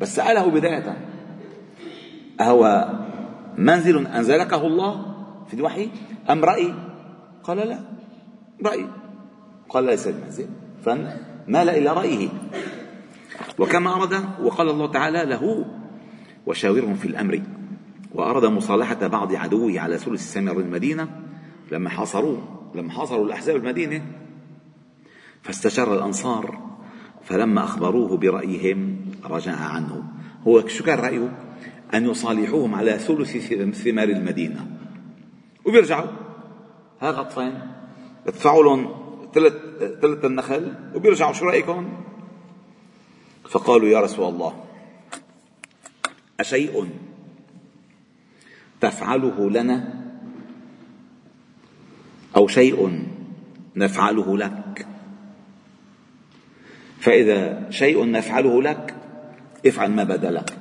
بس 0.00 0.16
سأله 0.16 0.50
بداية. 0.50 0.96
أهو 2.40 2.88
منزل 3.58 4.06
أنزلكه 4.06 4.66
الله 4.66 5.14
في 5.48 5.54
الوحي؟ 5.54 5.88
أم 6.30 6.44
رأي؟ 6.44 6.74
قال 7.42 7.56
لا. 7.56 7.78
رأي. 8.64 8.86
قال 9.68 9.84
ليس 9.84 10.08
المنزل 10.08 10.48
فمال 10.84 11.68
إلى 11.68 11.92
رأيه. 11.92 12.28
وكما 13.58 13.96
أراد 13.96 14.24
وقال 14.42 14.68
الله 14.70 14.90
تعالى 14.90 15.24
له 15.24 15.64
وشاورهم 16.46 16.94
في 16.94 17.08
الأمر. 17.08 17.42
وأراد 18.14 18.44
مصالحة 18.44 19.06
بعض 19.06 19.34
عدوه 19.34 19.80
على 19.80 19.98
ثلث 19.98 20.32
سمر 20.32 20.60
المدينة. 20.60 21.08
لما 21.72 21.90
حاصروه 21.90 22.70
لما 22.74 22.92
حاصروا 22.92 23.26
الأحزاب 23.26 23.56
المدينة 23.56 24.06
فاستشار 25.42 25.94
الأنصار 25.94 26.74
فلما 27.24 27.64
أخبروه 27.64 28.16
برأيهم 28.16 28.96
رجع 29.24 29.56
عنه. 29.56 30.04
هو 30.46 30.66
شو 30.66 30.84
كان 30.84 30.98
رأيه؟ 30.98 31.38
أن 31.94 32.06
يصالحوهم 32.06 32.74
على 32.74 32.98
ثلث 32.98 33.36
ثمار 33.82 34.08
المدينة. 34.08 34.66
وبيرجعوا. 35.64 36.10
ها 37.00 37.10
غطفان. 37.10 37.70
ادفعوا 38.26 38.62
لهم 38.62 38.94
ثلث 39.34 39.54
ثلث 40.02 40.24
النخل 40.24 40.74
وبيرجعوا. 40.94 41.32
شو 41.32 41.44
رأيكم؟ 41.44 41.88
فقالوا 43.48 43.88
يا 43.88 44.00
رسول 44.00 44.28
الله 44.28 44.64
أشيء 46.40 46.88
تفعله 48.80 49.50
لنا 49.50 50.03
أو 52.36 52.46
شيء 52.48 53.06
نفعله 53.76 54.38
لك. 54.38 54.86
فإذا 57.00 57.70
شيء 57.70 58.10
نفعله 58.10 58.62
لك 58.62 58.94
افعل 59.66 59.90
ما 59.90 60.04
بدا 60.04 60.30
لك 60.30 60.58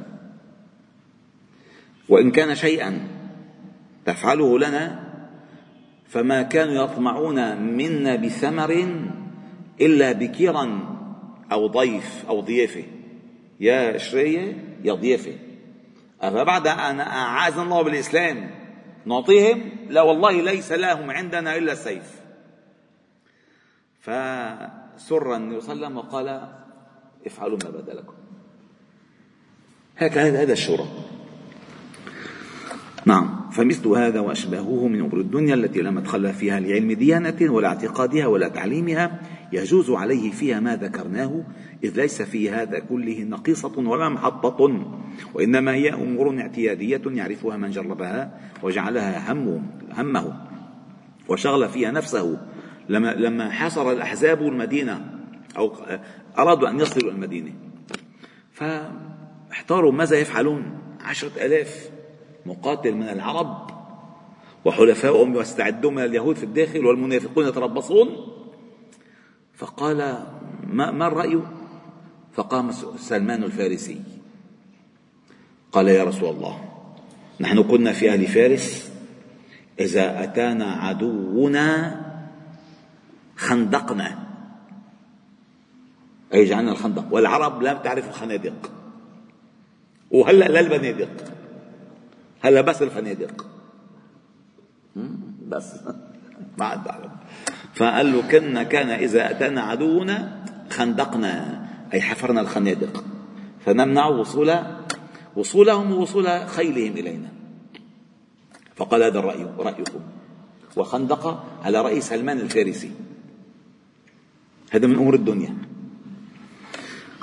وإن 2.10 2.32
كان 2.32 2.56
شيئا 2.56 3.08
تفعله 4.06 4.60
لنا 4.60 5.03
فما 6.08 6.42
كانوا 6.42 6.84
يطمعون 6.84 7.62
منا 7.62 8.15
بثمر 8.15 8.88
إلا 9.82 10.12
بكيرا 10.12 10.80
أو 11.51 11.68
ضيف 11.68 12.24
أو 12.30 12.42
ضيافة 12.42 12.84
يا 13.60 13.98
شرية 13.98 14.77
يا 14.84 14.94
ضيافة 14.94 15.32
أفبعد 16.22 16.68
أن 16.68 17.00
أعاذنا 17.00 17.63
الله 17.63 17.82
بالإسلام؟ 17.82 18.51
نعطيهم. 19.05 19.72
لا 19.89 20.01
والله 20.01 20.41
ليس 20.41 20.72
لهم 20.72 21.12
عندنا 21.12 21.57
إلا 21.57 21.72
السيف. 21.72 22.22
فسر 24.01 25.36
النبي 25.36 25.62
صلى 25.62 25.74
الله 25.74 25.88
عليه 25.88 25.95
وسلم 25.95 25.98
وقال 25.98 26.50
افعلوا 27.25 27.57
ما 27.63 27.69
بدا 27.69 27.93
لكم 27.93 28.13
هكذا 29.98 30.41
هذا 30.41 30.53
الشورى. 30.53 30.88
نعم. 33.05 33.50
فمثل 33.51 33.88
هذا 33.88 34.19
وأشباهه 34.19 34.88
من 34.88 35.00
أمور 35.00 35.19
الدنيا 35.19 35.53
التي 35.53 35.81
لا 35.81 35.91
مدخل 35.91 36.33
فيها 36.33 36.60
لعلم 36.60 36.91
ديانة 36.91 37.51
ولا 37.53 37.67
اعتقادها 37.67 38.27
ولا 38.27 38.48
تعليمها 38.48 39.19
يجوز 39.51 39.89
عليه 39.89 40.31
فيها 40.31 40.60
ما 40.60 40.75
ذكرناه 40.75 41.43
إذ 41.84 41.98
ليس 41.98 42.22
في 42.22 42.50
هذا 42.50 42.80
كله 42.80 43.24
نقيصة 43.24 43.80
ولا 43.80 44.10
محطة 44.10 44.86
وإنما 45.34 45.74
هي 45.74 45.94
أمور 45.94 46.40
اعتيادية 46.40 47.02
يعرفها 47.06 47.58
من 47.58 47.72
جربها 47.72 48.40
وجعلها 48.63 49.32
همه 49.32 49.62
همه 49.98 50.48
وشغل 51.30 51.70
فيها 51.70 51.92
نفسه. 51.92 52.38
لما 52.90 53.13
لما 53.13 53.50
حاصر 53.50 53.92
الأحزاب 53.92 54.42
المدينة 54.42 55.20
أو 55.58 55.74
أرادوا 56.38 56.70
أن 56.70 56.80
يصلوا 56.80 57.12
المدينة 57.12 57.52
فاحتاروا 58.52 59.92
ماذا 59.92 60.20
يفعلون؟ 60.20 60.80
عشرة 61.02 61.46
ألاف 61.46 61.90
مقاتل 62.46 62.94
من 62.96 63.10
العرب 63.10 63.68
وحلفائهم 64.66 65.36
يستعدون 65.36 65.96
من 65.96 66.03
اليهود 66.03 66.36
في 66.36 66.44
الداخل 66.44 66.86
والمنافقون 66.86 67.48
يتربصون. 67.48 68.10
فقال 69.53 70.25
ما, 70.68 70.92
ما 70.92 71.07
الرأي؟ 71.07 71.40
فقام 72.33 72.72
سلمان 72.98 73.43
الفارسي. 73.43 74.01
قال 75.72 75.87
يا 75.87 76.03
رسول 76.03 76.29
الله 76.29 76.69
نحن 77.39 77.63
كنا 77.63 77.93
في 77.93 78.13
أهل 78.13 78.27
فارس 78.27 78.91
إذا 79.79 80.24
أتانا 80.24 80.72
عدونا 80.72 82.01
خندقنا. 83.35 84.27
أي 86.33 86.46
جعلنا 86.46 86.72
الخندق. 86.72 87.13
والعرب 87.13 87.61
لا 87.61 87.74
تعرف 87.74 88.09
الخنادق. 88.09 88.72
وهلأ 90.11 90.46
لا 90.46 90.59
البنادق؟ 90.59 91.33
هلا 92.41 92.61
بس 92.61 92.81
الفنادق 92.81 93.46
بس. 95.51 95.74
ما 96.57 96.65
عاد 96.65 97.09
فقال 97.74 98.13
له 98.13 98.22
كنا 98.22 98.63
كان 98.63 98.89
إذا 98.89 99.31
أتانا 99.31 99.61
عدونا 99.61 100.46
خندقنا. 100.69 101.63
أي 101.94 102.01
حفرنا 102.01 102.42
الخنادق. 102.42 103.03
فنمنع 103.66 104.08
وصول 104.08 104.53
وصولهم 105.36 105.92
ووصول 105.92 106.48
خيلهم 106.48 106.94
إلينا. 106.98 107.32
فقال 108.75 109.03
هذا 109.03 109.20
الرأي 109.20 109.44
رأيكم. 109.60 110.00
وخندق 110.75 111.44
على 111.64 111.82
رأي 111.82 112.01
سلمان 112.01 112.40
الفارسي. 112.40 112.92
هذا 114.72 114.88
من 114.88 114.96
أمور 114.96 115.14
الدنيا. 115.14 115.58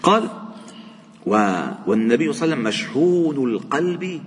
قال 0.03 0.29
والنبي 1.87 2.33
صلى 2.33 2.45
الله 2.45 2.55
عليه 2.55 2.55
وسلم 2.55 2.63
مشحون 2.63 3.37
القلب 3.51 4.23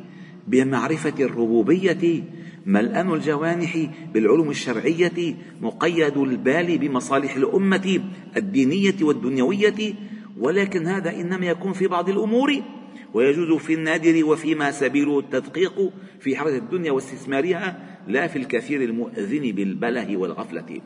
بمعرفة 0.48 1.14
الربوبية 1.20 2.24
ملأن 2.66 3.14
الجوانح 3.14 3.88
بالعلوم 4.14 4.50
الشرعية 4.50 5.36
مقيد 5.62 6.18
البال 6.18 6.78
بمصالح 6.78 7.36
الأمة 7.36 8.00
الدينية 8.38 8.96
والدنيوية 9.02 9.94
ولكن 10.40 10.88
هذا 10.88 11.16
إنما 11.16 11.46
يكون 11.46 11.74
في 11.74 11.88
بعض 11.88 12.10
الأمور 12.10 12.64
ويجوز 13.14 13.62
في 13.62 13.74
النادر 13.74 14.26
وفيما 14.26 14.72
سبيل 14.72 15.20
التدقيق 15.20 15.92
في 16.20 16.38
حركة 16.38 16.58
الدنيا 16.58 16.92
واستثمارها 16.92 17.98
لا 18.08 18.28
في 18.28 18.40
الكثير 18.40 18.84
المؤذن 18.84 19.52
بالبله 19.52 20.18
والغفلة. 20.18 20.82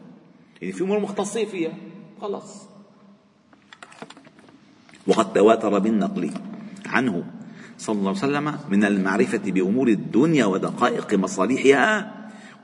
يعني 0.61 0.73
في 0.73 0.83
أمور 0.83 0.99
مختصين 0.99 1.45
فيها 1.45 1.73
خلاص. 2.21 2.67
وقد 5.07 5.33
تواتر 5.33 5.79
بالنقل 5.79 6.31
عنه 6.85 7.23
صلى 7.77 7.95
الله 7.95 8.09
عليه 8.09 8.19
وسلم 8.19 8.57
من 8.69 8.83
المعرفة 8.83 9.51
بأمور 9.51 9.87
الدنيا 9.87 10.45
ودقائق 10.45 11.13
مصالحها 11.13 12.13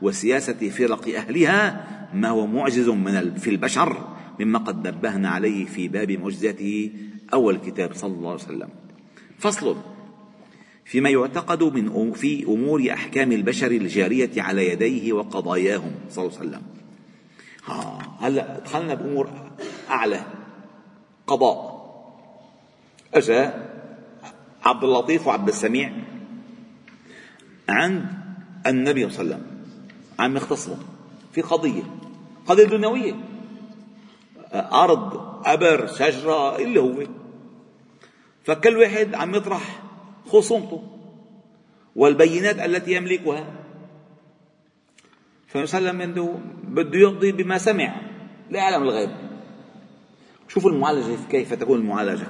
وسياسة 0.02 0.70
فرق 0.70 1.16
أهلها 1.16 1.88
ما 2.14 2.30
هو 2.30 2.48
معجز 2.48 2.90
من 2.90 3.36
في 3.36 3.50
البشر. 3.50 4.13
مما 4.40 4.60
قد 4.60 4.88
نبهنا 4.88 5.30
عليه 5.30 5.66
في 5.66 5.88
باب 5.88 6.12
معجزاته 6.12 6.92
أول 7.34 7.58
كتاب 7.58 7.94
صلى 7.94 8.14
الله 8.14 8.32
عليه 8.32 8.44
وسلم. 8.44 8.70
فصل 9.40 9.76
فيما 10.86 11.10
يعتقد 11.10 11.64
من 11.64 12.12
في 12.12 12.44
أمور 12.44 12.94
أحكام 12.94 13.32
البشر 13.32 13.72
الجارية 13.72 14.42
على 14.42 14.70
يديه 14.70 15.14
وقضاياهم 15.14 15.92
صلى 16.10 16.26
الله 16.26 16.38
عليه 16.38 16.50
وسلم. 16.50 16.62
هلا 18.20 18.60
دخلنا 18.60 18.94
بأمور 18.94 19.30
أعلى؟ 19.90 20.26
قضاء. 21.28 21.74
أجا 23.14 23.70
عبد 24.64 24.84
اللطيف 24.84 25.28
وعبد 25.28 25.48
السميع 25.48 25.94
عند 27.70 28.06
النبي 28.68 29.10
صلى 29.10 29.22
الله 29.22 29.36
عليه 29.36 29.46
وسلم. 29.46 29.64
عم 30.20 30.38
يختصموا 30.38 30.78
في 31.32 31.42
قضية 31.42 31.84
قضية 32.46 32.66
دنيوية. 32.66 33.14
أرض 34.54 35.22
أبر 35.46 35.88
شجرة 35.88 36.58
اللي 36.58 36.80
هو. 36.80 37.04
فكل 38.44 38.78
واحد 38.78 39.16
عم 39.16 39.36
يطرح 39.36 39.82
خصومته 40.28 40.84
والبينات 41.96 42.60
التي 42.60 42.94
يملكها. 42.94 43.48
فيسلم 45.48 46.02
عنده 46.02 46.36
بده 46.64 47.00
يقضي 47.00 47.32
بما 47.32 47.58
سمع 47.58 47.96
لا 48.50 48.60
يعلم 48.60 48.84
الغيب. 48.84 49.10
شوفوا 50.48 50.72
المعالجة 50.72 51.18
كيف 51.30 51.54
تكون 51.54 51.80
المعالجة. 51.80 52.28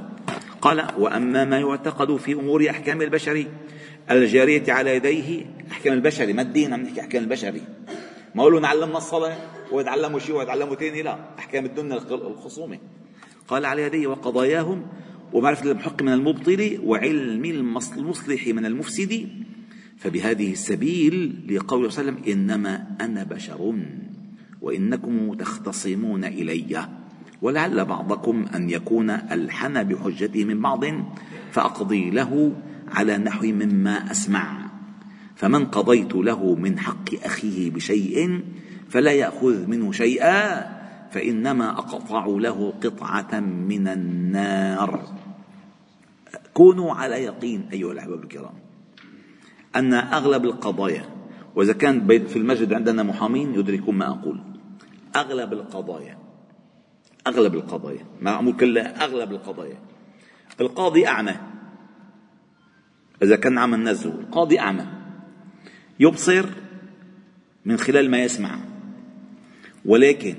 قال 0.62 0.88
وأما 0.98 1.46
ما 1.46 1.60
يعتقد 1.60 2.16
في 2.16 2.34
أمور 2.34 2.70
أحكام 2.70 3.02
البشر 3.02 3.46
الجارية 4.12 4.74
على 4.74 4.96
يديه 4.96 5.46
أحكام 5.72 5.94
البشري 5.94 6.34
ما 6.34 6.42
الدين 6.42 6.74
عم 6.74 6.82
نحكي 6.82 7.02
أحكام 7.02 7.24
البشري 7.24 7.62
ما 8.36 8.44
قولوا 8.44 8.60
نعلمنا 8.60 8.98
الصلاة 8.98 9.38
ويتعلموا 9.72 10.20
شيء 10.20 10.36
ويتعلموا 10.36 10.76
ثاني 10.76 11.02
لا. 11.02 11.18
أحكام 11.54 11.66
الدنيا 11.66 11.98
الخصومة. 12.12 12.80
قال 13.48 13.66
على 13.66 13.82
يديه 13.82 14.08
وقضاياهم 14.08 14.86
ومعرفة 15.34 15.72
المحق 15.72 16.02
من 16.02 16.14
المبطل 16.14 16.80
وعلم 16.84 17.46
المصلح 17.98 18.48
من 18.48 18.66
المفسد 18.66 19.30
فبهذه 19.98 20.52
السبيل 20.52 21.46
لقوله 21.50 21.90
صلى 21.90 22.02
الله 22.02 22.12
عليه 22.12 22.22
وسلم 22.22 22.34
إنما 22.34 22.96
أنا 23.02 23.24
بشر 23.24 23.76
وإنكم 24.62 25.34
تختصمون 25.34 26.24
إليّ 26.24 26.88
ولعل 27.42 27.86
بعضكم 27.86 28.46
أن 28.56 28.70
يكون 28.70 29.10
ألحن 29.10 29.84
بحجته 29.84 30.46
من 30.46 30.62
بعض 30.62 30.86
فأقضي 31.52 32.10
له 32.10 32.56
على 32.88 33.18
نحو 33.18 33.46
مما 33.46 34.12
أسمع. 34.12 34.72
فمن 35.36 35.66
قضيت 35.66 36.16
له 36.16 36.56
من 36.56 36.80
حق 36.80 37.26
أخيه 37.26 37.72
بشيء 37.72 38.42
فلا 38.90 39.12
يأخذ 39.12 39.68
منه 39.68 39.92
شيئا 39.92 40.83
فإنما 41.14 41.70
أقطع 41.70 42.26
له 42.26 42.74
قطعة 42.84 43.40
من 43.40 43.88
النار. 43.88 45.04
كونوا 46.54 46.94
على 46.94 47.24
يقين 47.24 47.70
أيها 47.74 47.92
الأحباب 47.92 48.24
الكرام 48.24 48.54
أن 49.76 49.94
أغلب 49.94 50.46
القضايا 50.46 51.06
وإذا 51.56 51.74
كان 51.74 52.26
في 52.28 52.36
المسجد 52.36 52.74
عندنا 52.74 53.04
محامين 53.04 53.54
يدركون 53.54 53.96
ما 53.96 54.08
أقول. 54.08 54.40
أغلب 55.16 55.54
القضايا 55.54 56.18
أغلب 57.28 57.56
القضايا 57.56 58.06
ما 58.22 58.36
أقول 58.36 58.58
كلها 58.58 59.04
أغلب 59.04 59.32
القضايا. 59.32 59.78
القاضي 60.62 61.08
أعمى. 61.08 61.36
إذا 63.24 63.36
كان 63.36 63.58
عم 63.58 63.74
النزو 63.74 64.10
القاضي 64.10 64.60
أعمى. 64.60 64.88
يبصر 66.00 66.46
من 67.66 67.78
خلال 67.78 68.12
ما 68.12 68.24
يسمع. 68.24 68.60
ولكن 69.86 70.36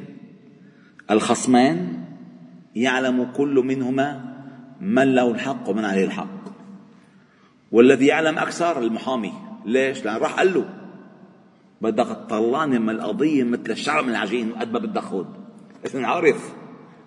الخصمان 1.11 2.05
يعلم 2.75 3.33
كل 3.37 3.55
منهما 3.55 4.35
من 4.81 5.15
له 5.15 5.31
الحق 5.31 5.69
ومن 5.69 5.85
عليه 5.85 6.05
الحق. 6.05 6.45
والذي 7.73 8.07
يعلم 8.07 8.39
أكثر 8.39 8.79
المحامي. 8.79 9.33
ليش؟ 9.65 10.05
لأن 10.05 10.17
راح 10.17 10.35
قال 10.39 10.55
له 10.55 10.65
بدك 11.81 12.07
تطلعني 12.07 12.79
من 12.79 12.91
القضية 12.91 13.45
مثل 13.45 13.71
الشعر 13.71 14.03
من 14.03 14.11
العجين 14.11 14.53
قد 14.53 14.73
ما 14.73 14.79
بدك 14.79 15.03
خذ. 15.03 15.27
عارف 15.95 16.55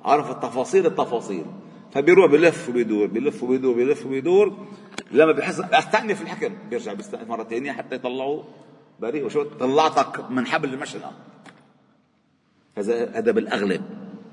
عارف 0.03 0.31
التفاصيل 0.31 0.85
التفاصيل. 0.85 1.45
فبيروح 1.91 2.31
بلف 2.31 2.69
وبيدور 2.69 3.07
بلف 3.07 3.43
وبيدور 3.43 3.75
بلف 3.75 4.05
وبيدور. 4.05 4.57
لما 5.11 5.31
بحس 5.31 5.59
أستأنف 5.59 6.21
الحكم. 6.21 6.53
بيرجع 6.69 6.93
بيستأنف 6.93 7.29
مرة 7.29 7.43
ثانية 7.43 7.71
حتى 7.71 7.95
يطلعوا 7.95 8.43
بريء. 8.99 9.25
وشو؟ 9.25 9.43
طلعتك 9.43 10.31
من 10.31 10.45
حبل 10.45 10.73
المشنقة 10.73 11.11
هذا 12.77 13.11
هذا 13.13 13.31
بالأغلب 13.31 13.81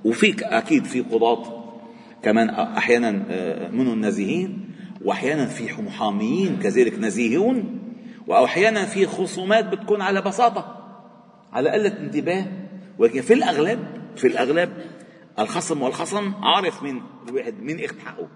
وفيك 0.05 0.43
أكيد 0.43 0.85
في 0.85 1.01
قضاة 1.01 1.65
كمان 2.23 2.51
أحيانا 2.51 3.25
آه، 3.31 3.71
منهم 3.71 4.05
نزيهين 4.05 4.71
وأحيانا 5.05 5.47
في 5.47 5.83
محاميين 5.83 6.59
كذلك 6.63 6.99
نزيهون 6.99 7.81
وأحيانا 8.27 8.85
في 8.85 9.07
خصومات 9.07 9.65
بتكون 9.65 10.01
على 10.01 10.23
بساطة 10.23 10.81
على 11.53 11.71
قلة 11.71 11.99
انتباه. 12.01 12.47
ولكن 12.99 13.21
في 13.21 13.35
الأغلب 13.35 13.79
في 14.17 14.27
الأغلب 14.27 14.71
الخصم 15.39 15.83
والخصم 15.83 16.35
عارف 16.35 16.83
من 16.83 17.01
الواحد 17.29 17.55
من 17.63 17.85
اخذ 17.85 17.99
حقه. 17.99 18.29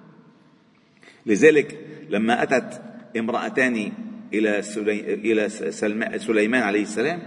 لذلك 1.27 1.79
لما 2.11 2.43
أتت 2.43 2.83
امرأتان 3.17 3.93
إلى 4.35 4.63
إلى 5.15 5.49
سليمان 6.19 6.63
عليه 6.63 6.83
السلام 6.83 7.23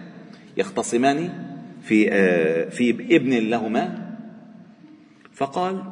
يختصمان 0.57 1.50
في 1.81 2.11
آه، 2.11 2.69
في 2.69 2.89
ابن 2.89 3.33
لهما 3.49 4.11
فقال 5.33 5.83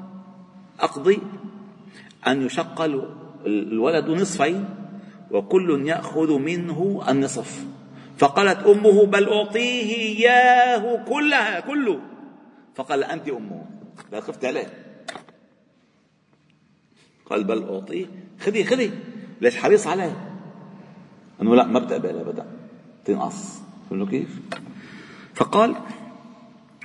أقضي 0.80 1.19
أن 2.28 2.41
يشق 2.41 2.82
الولد 3.45 4.10
نصفين 4.10 4.65
وكل 5.32 5.88
يأخذ 5.88 6.39
منه 6.39 7.04
النصف. 7.10 7.65
فقالت 8.17 8.65
أمه 8.65 9.06
بل 9.06 9.30
أعطيه 9.30 9.95
إياه 9.95 11.06
كلها 11.06 11.60
كله. 11.60 11.99
فقال 12.75 13.04
أنت 13.04 13.30
أمه. 13.30 13.65
لا 14.12 14.21
خفت 14.21 14.45
عليه. 14.45 14.67
قال 17.25 17.43
بل 17.43 17.63
أعطيه. 17.63 18.06
خذي 18.39 18.63
خذي. 18.63 18.91
ليش 19.41 19.58
حريص 19.58 19.88
عليه؟ 19.88 20.30
أنه 21.41 21.56
لا 21.56 21.67
ما 21.67 21.80
بتقبل 21.80 22.17
أبدا 22.17 22.45
تنقص. 23.06 23.62
فهمتوا 23.89 24.08
كيف؟ 24.08 24.39
فقال 25.39 25.75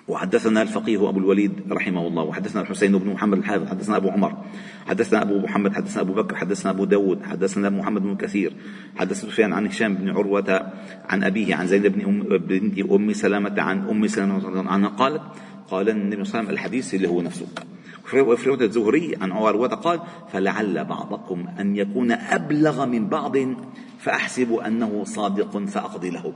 وحدثنا 0.08 0.62
الفقيه 0.62 1.08
أبو 1.08 1.18
الوليد 1.18 1.52
رحمه 1.70 2.06
الله 2.06 2.22
وحدثنا 2.22 2.62
الحسين 2.62 2.98
بن 2.98 3.10
محمد 3.10 3.38
الحافظ 3.38 3.68
حدثنا 3.68 3.96
أبو 3.96 4.10
عمر 4.10 4.36
حدثنا 4.86 5.22
أبو 5.22 5.38
محمد 5.38 5.72
حدثنا 5.72 6.02
أبو 6.02 6.12
بكر 6.12 6.36
حدثنا 6.36 6.70
أبو 6.70 6.84
داود 6.84 7.22
حدثنا 7.22 7.70
محمد 7.70 8.02
بن 8.02 8.16
كثير 8.16 8.52
حدثنا 8.96 9.30
سفيان 9.30 9.52
عن 9.52 9.66
هشام 9.66 9.94
بن 9.94 10.10
عروة 10.10 10.72
عن 11.08 11.24
أبيه 11.24 11.54
عن 11.54 11.66
زينب 11.66 11.92
بن 11.92 12.04
أم 12.04 12.22
بنت 12.38 12.78
أم 12.78 13.12
سلامة 13.12 13.62
عن 13.62 13.88
أم 13.88 14.06
سلامة 14.06 14.70
عنها 14.70 14.88
قالت 14.88 15.22
قال 15.70 15.88
النبي 15.88 16.24
صلى 16.24 16.30
الله 16.30 16.36
عليه 16.36 16.44
وسلم 16.44 16.50
الحديث 16.50 16.94
اللي 16.94 17.08
هو 17.08 17.22
نفسه. 17.22 17.46
وفي 18.14 18.48
رواية 18.48 18.66
الزهري 18.66 19.16
عن 19.20 19.32
عروة 19.32 19.68
قال 19.68 20.00
فلعل 20.32 20.84
بعضكم 20.84 21.46
أن 21.60 21.76
يكون 21.76 22.12
أبلغ 22.12 22.86
من 22.86 23.08
بعض 23.08 23.36
فأحسب 23.98 24.52
أنه 24.54 25.04
صادق 25.04 25.58
فأقضي 25.58 26.10
له. 26.10 26.32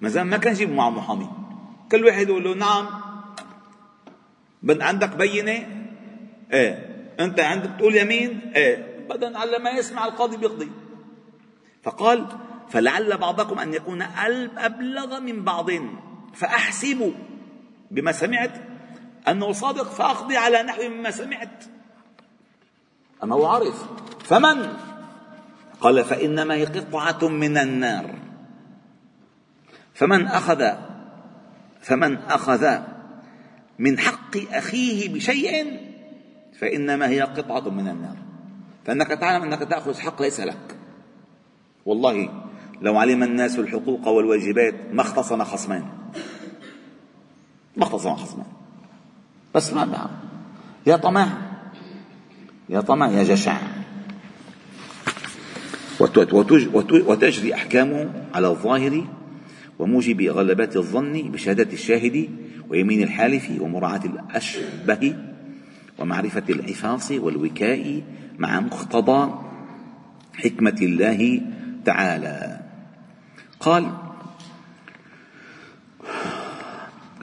ما 0.00 0.08
زال 0.08 0.26
ما 0.26 0.36
كان 0.36 0.52
يجيب 0.52 0.72
معه 0.72 0.90
محامي. 0.90 1.49
كل 1.92 2.04
واحد 2.04 2.28
يقول 2.28 2.44
له 2.44 2.54
نعم. 2.54 2.86
عندك 4.82 5.16
بينة؟ 5.16 5.66
إيه. 6.52 6.90
أنت 7.20 7.40
عندك 7.40 7.70
تقول 7.78 7.96
يمين؟ 7.96 8.52
إيه. 8.56 9.06
بعدين 9.08 9.36
على 9.36 9.58
ما 9.58 9.70
يسمع 9.70 10.04
القاضي 10.04 10.36
بيقضي. 10.36 10.70
فقال 11.82 12.26
فلعل 12.68 13.16
بعضكم 13.16 13.58
أن 13.58 13.74
يكون 13.74 14.02
أبلغ 14.58 15.20
من 15.20 15.44
بعض 15.44 15.70
فأحسب 16.34 17.14
بما 17.90 18.12
سمعت 18.12 18.52
أنه 19.28 19.52
صادق 19.52 19.90
فأقضي 19.90 20.36
على 20.36 20.62
نحو 20.62 20.82
مما 20.88 21.10
سمعت. 21.10 21.64
اما 23.22 23.34
هو 23.34 23.46
عارف. 23.46 23.86
فمن؟ 24.24 24.72
قال 25.80 26.04
فإنما 26.04 26.54
هي 26.54 26.64
قطعة 26.64 27.28
من 27.28 27.58
النار. 27.58 28.14
فمن 29.94 30.26
أخذ 30.26 30.72
فمن 31.82 32.16
أخذ 32.16 32.78
من 33.78 33.98
حق 33.98 34.36
أخيه 34.52 35.14
بشيء 35.14 35.80
فإنما 36.58 37.08
هي 37.08 37.20
قطعة 37.20 37.70
من 37.70 37.88
النار. 37.88 38.16
فإنك 38.86 39.06
تعلم 39.06 39.42
أنك 39.42 39.58
تأخذ 39.58 39.98
حق 39.98 40.22
ليس 40.22 40.40
لك. 40.40 40.76
والله 41.86 42.44
لو 42.80 42.98
علم 42.98 43.22
الناس 43.22 43.58
الحقوق 43.58 44.08
والواجبات 44.08 44.74
ما 44.92 45.02
اختصم 45.02 45.44
خصمان. 45.44 45.84
ما 47.76 47.82
اختصم 47.82 48.14
خصمان. 48.14 48.46
بس 49.54 49.72
ما 49.72 49.84
بعرف 49.84 50.10
يا 50.86 50.96
طمع. 50.96 51.28
يا 52.68 52.80
طمع 52.80 53.10
يا 53.10 53.24
جشع. 53.24 53.56
وتجري 57.06 57.54
أحكامه 57.54 58.10
على 58.34 58.48
الظاهر 58.48 59.06
وموجب 59.80 60.22
غلبات 60.22 60.76
الظن 60.76 61.12
بشهادة 61.12 61.72
الشاهد 61.72 62.28
ويمين 62.68 63.02
الحالف 63.02 63.50
ومراعاة 63.60 64.00
الأشبه 64.04 65.16
ومعرفة 65.98 66.42
العفاص 66.48 67.10
والوكاء 67.10 68.02
مع 68.38 68.60
مقتضى 68.60 69.34
حكمة 70.34 70.76
الله 70.82 71.40
تعالى. 71.84 72.60
قال 73.60 73.92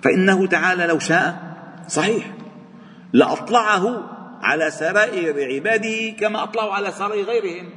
فإنه 0.03 0.47
تعالى 0.47 0.87
لو 0.87 0.99
شاء 0.99 1.57
صحيح 1.87 2.33
لأطلعه 3.13 4.09
على 4.41 4.71
سرائر 4.71 5.53
عباده 5.53 6.09
كما 6.19 6.43
أطلعوا 6.43 6.73
على 6.73 6.91
سرائر 6.91 7.23
غيرهم. 7.25 7.69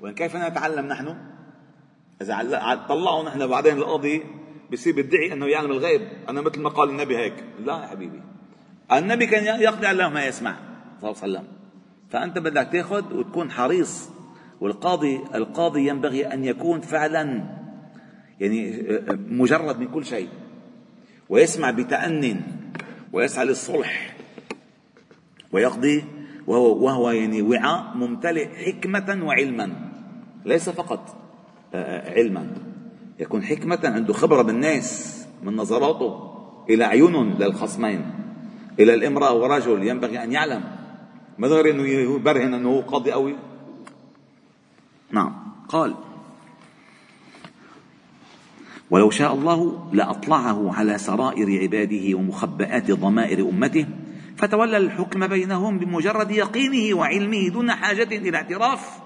وإن 0.00 0.14
كيف 0.14 0.36
نتعلم 0.36 0.86
نحن؟ 0.86 1.33
إذا 2.22 2.84
طلعوا 2.88 3.24
نحن 3.24 3.46
بعدين 3.46 3.76
القاضي 3.76 4.22
بصير 4.72 4.94
بيدعي 4.94 5.32
أنه 5.32 5.46
يعلم 5.46 5.70
الغيب. 5.70 6.00
أنا 6.28 6.40
مثل 6.40 6.60
ما 6.60 6.68
قال 6.68 6.88
النبي 6.88 7.16
هيك. 7.16 7.44
لا 7.64 7.72
يا 7.72 7.86
حبيبي. 7.86 8.20
النبي 8.92 9.26
كان 9.26 9.60
يقضي 9.60 9.86
على 9.86 10.10
ما 10.10 10.26
يسمع. 10.26 10.56
صلى 11.00 11.10
الله 11.10 11.22
عليه 11.22 11.32
وسلم. 11.32 11.44
فأنت 12.10 12.38
بدك 12.38 12.68
تاخذ 12.72 13.14
وتكون 13.14 13.50
حريص. 13.50 14.10
والقاضي 14.60 15.20
القاضي 15.34 15.88
ينبغي 15.88 16.26
أن 16.26 16.44
يكون 16.44 16.80
فعلا 16.80 17.44
يعني 18.40 18.88
مجرد 19.30 19.78
من 19.78 19.88
كل 19.88 20.04
شيء. 20.04 20.28
ويسمع 21.28 21.70
بتأن 21.70 22.40
ويسعى 23.12 23.44
للصلح. 23.44 24.16
ويقضي 25.52 26.04
وهو, 26.46 26.84
وهو 26.84 27.10
يعني 27.10 27.42
وعاء 27.42 27.96
ممتلئ 27.96 28.48
حكمة 28.48 29.24
وعلما. 29.24 29.90
ليس 30.44 30.68
فقط. 30.68 31.23
علما. 32.06 32.46
يكون 33.18 33.42
حكمة 33.42 33.80
عنده 33.84 34.12
خبرة 34.12 34.42
بالناس 34.42 35.20
من 35.42 35.56
نظراته 35.56 36.34
إلى 36.70 36.84
عيون 36.84 37.34
للخصمين 37.34 38.04
إلى 38.78 38.94
الامرأة 38.94 39.34
ورجل 39.34 39.88
ينبغي 39.88 40.22
أن 40.24 40.32
يعلم 40.32 40.64
ما 41.38 41.48
غير 41.48 41.70
أنه 41.70 41.88
يبرهن 41.88 42.54
أنه 42.54 42.82
قاضي 42.82 43.12
قوي. 43.12 43.36
نعم. 45.10 45.34
قال 45.68 45.94
ولو 48.90 49.10
شاء 49.10 49.34
الله 49.34 49.90
لأطلعه 49.92 50.74
على 50.74 50.98
سرائر 50.98 51.62
عباده 51.62 52.14
ومخبئات 52.14 52.90
ضمائر 52.90 53.48
أمته 53.48 53.86
فتولى 54.36 54.76
الحكم 54.76 55.26
بينهم 55.26 55.78
بمجرد 55.78 56.30
يقينه 56.30 56.96
وعلمه 56.96 57.48
دون 57.48 57.72
حاجة 57.72 58.08
إلى 58.16 58.36
اعتراف 58.36 58.98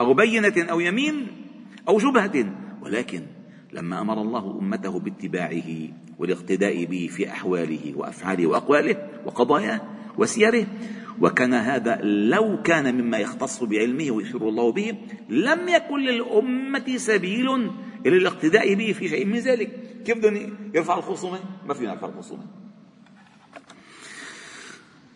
أو 0.00 0.14
بينة 0.14 0.54
أو 0.70 0.80
يمين 0.80 1.49
أو 1.88 1.98
شبهة. 1.98 2.54
ولكن 2.82 3.22
لما 3.72 4.00
أمر 4.00 4.22
الله 4.22 4.58
أمته 4.60 5.00
باتباعه 5.00 5.88
والاقتداء 6.18 6.84
به 6.84 7.08
في 7.12 7.28
أحواله 7.30 7.92
وأفعاله 7.96 8.46
وأقواله 8.46 8.96
وقضاياه 9.26 9.80
وسيره 10.18 10.66
وكان 11.20 11.54
هذا 11.54 11.98
لو 12.02 12.62
كان 12.62 12.94
مما 12.94 13.18
يختص 13.18 13.62
بعلمه 13.62 14.10
ويشير 14.10 14.48
الله 14.48 14.72
به 14.72 14.94
لم 15.28 15.68
يكن 15.68 16.00
للأمة 16.00 16.96
سبيل 16.96 17.70
إلى 18.06 18.16
الاقتداء 18.16 18.74
به 18.74 18.92
في 18.92 19.08
شيء 19.08 19.26
من 19.26 19.38
ذلك. 19.38 19.70
كيف 20.04 20.18
بدهم 20.18 20.56
يرفع 20.74 20.98
الخصومة 20.98 21.38
ما 21.66 21.74
فينا 21.74 21.92
نرفع 21.92 22.08
الخصومة 22.08 22.42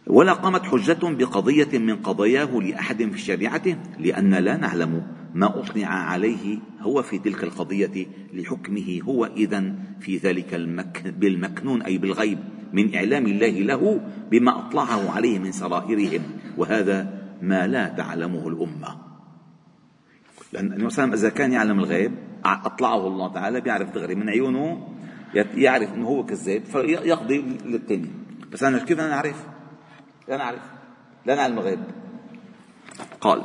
ولا 0.07 0.33
قامت 0.33 0.63
حجة 0.63 0.99
بقضية 1.03 1.79
من 1.79 1.97
قضاياه 1.97 2.61
لأحد 2.61 3.03
في 3.03 3.19
شريعته 3.19 3.77
لأن 3.99 4.35
لا 4.35 4.57
نعلم 4.57 5.07
ما 5.35 5.61
أطلع 5.61 5.87
عليه 5.87 6.59
هو 6.81 7.03
في 7.03 7.19
تلك 7.19 7.45
القضية 7.45 8.07
لحكمه 8.33 9.01
هو 9.03 9.25
إذا 9.25 9.75
في 10.01 10.17
ذلك 10.17 10.55
المك 10.55 11.15
بالمكنون 11.19 11.83
أي 11.83 11.99
بالغيب 11.99 12.39
من 12.73 12.95
إعلام 12.95 13.27
الله 13.27 13.49
له 13.49 14.01
بما 14.31 14.59
أطلعه 14.59 15.11
عليه 15.11 15.39
من 15.39 15.53
سرائرهم. 15.53 16.23
وهذا 16.57 17.25
ما 17.43 17.67
لا 17.67 17.89
تعلمه 17.89 18.49
الأمة. 18.49 18.97
لأن 20.53 20.73
النبي 20.73 20.91
صلى 20.91 21.15
إذا 21.15 21.29
كان 21.29 21.53
يعلم 21.53 21.79
الغيب 21.79 22.13
أطلعه 22.45 23.07
الله 23.07 23.33
تعالى 23.33 23.61
بيعرف 23.61 23.95
دغري 23.95 24.15
من 24.15 24.29
عيونه 24.29 24.89
يعرف 25.55 25.95
أنه 25.95 26.07
هو 26.07 26.25
كذاب 26.25 26.65
فيقضي 26.65 27.45
للتاني. 27.65 28.11
بس 28.53 28.63
أنا 28.63 28.79
كيف 28.79 29.01
أنا 29.01 29.15
أعرف؟ 29.15 29.47
لا 30.29 30.37
نعرف. 30.37 30.63
لا 31.27 31.35
نعلم 31.35 31.59
الغيب. 31.59 31.81
قال 33.21 33.43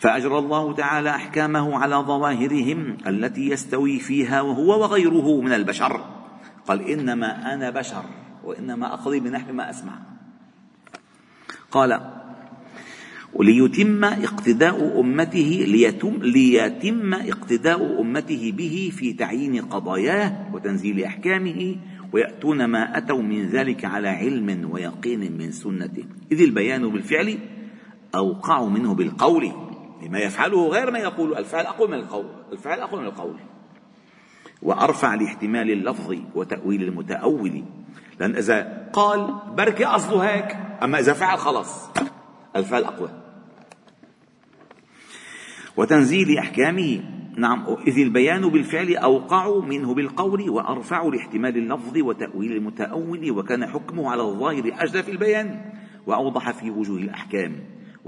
فأجرى 0.00 0.38
الله 0.38 0.72
تعالى 0.72 1.10
أحكامه 1.10 1.78
على 1.78 1.96
ظواهرهم 1.96 2.96
التي 3.06 3.48
يستوي 3.48 3.98
فيها 3.98 4.40
وهو 4.40 4.82
وغيره 4.82 5.40
من 5.40 5.52
البشر. 5.52 6.04
قال 6.66 6.90
إنما 6.90 7.54
أنا 7.54 7.70
بشر 7.70 8.04
وإنما 8.44 8.94
أقضي 8.94 9.20
بنحو 9.20 9.52
ما 9.52 9.70
أسمع. 9.70 9.92
قال 11.70 12.00
وليتم 13.34 14.04
اقتداء 14.04 15.00
أمته 15.00 15.64
ليتم, 15.68 16.16
ليتم 16.22 17.14
اقتداء 17.14 18.00
أمته 18.00 18.52
به 18.56 18.92
في 18.96 19.12
تعيين 19.12 19.62
قضاياه 19.62 20.54
وتنزيل 20.54 21.04
أحكامه 21.04 21.76
ويأتون 22.12 22.64
ما 22.64 22.98
أتوا 22.98 23.22
من 23.22 23.48
ذلك 23.48 23.84
على 23.84 24.08
علم 24.08 24.68
ويقين 24.70 25.38
من 25.38 25.52
سنته. 25.52 26.04
إذ 26.32 26.40
البيان 26.40 26.88
بالفعل 26.88 27.38
أوقع 28.14 28.64
منه 28.64 28.94
بالقول. 28.94 29.67
لما 30.02 30.18
يفعله 30.18 30.68
غير 30.68 30.90
ما 30.90 30.98
يقول 30.98 31.36
الفعل 31.36 31.66
أقوى 31.66 31.88
من 31.88 31.94
القول 31.94 32.26
الفعل 32.52 32.80
أقوى 32.80 33.00
من 33.00 33.06
القول. 33.06 33.36
وأرفع 34.62 35.14
لاحتمال 35.14 35.70
اللفظ 35.70 36.14
وتأويل 36.34 36.82
المتأول. 36.82 37.64
لأن 38.20 38.36
إذا 38.36 38.88
قال 38.92 39.34
بركي 39.56 39.84
أصله 39.84 40.20
هيك 40.20 40.56
أما 40.82 40.98
إذا 40.98 41.12
فعل 41.12 41.38
خلص 41.38 41.90
الفعل 42.56 42.84
أقوى. 42.84 43.10
وتنزيل 45.76 46.38
أحكامه. 46.38 47.02
نعم 47.36 47.66
إذ 47.86 47.98
البيان 47.98 48.48
بالفعل 48.48 48.96
أوقع 48.96 49.58
منه 49.60 49.94
بالقول 49.94 50.50
وأرفع 50.50 51.02
لاحتمال 51.02 51.56
اللفظ 51.56 51.98
وتأويل 51.98 52.52
المتأول 52.52 53.30
وكان 53.30 53.66
حكمه 53.66 54.10
على 54.10 54.22
الظاهر 54.22 54.72
أجل 54.78 55.02
في 55.02 55.10
البيان 55.10 55.72
وأوضح 56.06 56.50
في 56.50 56.70
وجوه 56.70 56.98
الأحكام. 56.98 57.52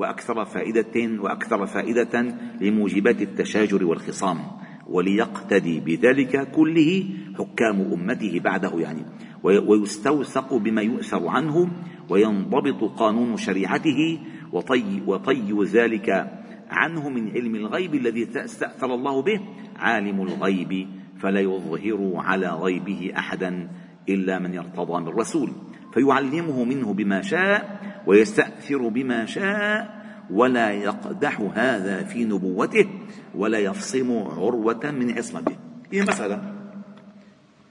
وأكثر 0.01 0.45
فائدة 0.45 1.23
وأكثر 1.23 1.67
فائدة 1.67 2.37
لموجبات 2.61 3.23
التشاجر 3.23 3.85
والخصام 3.85 4.39
وليقتدي 4.87 5.81
بذلك 5.81 6.51
كله 6.51 7.05
حكام 7.39 7.81
أمته 7.81 8.41
بعده 8.41 8.73
يعني. 8.79 9.05
ويستوثق 9.43 10.55
بما 10.55 10.83
يؤثر 10.83 11.29
عنه 11.29 11.71
وينضبط 12.09 12.99
قانون 12.99 13.37
شريعته 13.37 14.19
وطي, 14.53 15.03
وطي 15.07 15.65
ذلك 15.65 16.31
عنه 16.71 17.09
من 17.09 17.31
علم 17.31 17.55
الغيب 17.55 17.95
الذي 17.95 18.29
استأثر 18.37 18.95
الله 18.95 19.23
به 19.23 19.41
عالم 19.77 20.23
الغيب 20.23 20.89
فلا 21.19 21.41
يظهر 21.41 22.13
على 22.17 22.49
غيبه 22.49 23.13
أحدا 23.17 23.69
إلا 24.09 24.39
من 24.39 24.55
يرتضى 24.55 25.01
من 25.01 25.09
الرسول 25.09 25.51
فيعلمه 25.95 26.65
منه 26.65 26.95
بما 26.95 27.23
شاء 27.23 27.81
ويستأثر 28.07 28.89
بما 28.89 29.27
شاء 29.27 30.01
ولا 30.31 30.71
يقدح 30.71 31.41
هذا 31.55 32.03
في 32.05 32.25
نبوته 32.25 32.89
ولا 33.35 33.59
يفصم 33.59 34.13
عروة 34.13 34.91
من 34.91 35.19
عصمته 35.19 35.57
هي 35.93 36.03
مثلا؟ 36.03 36.41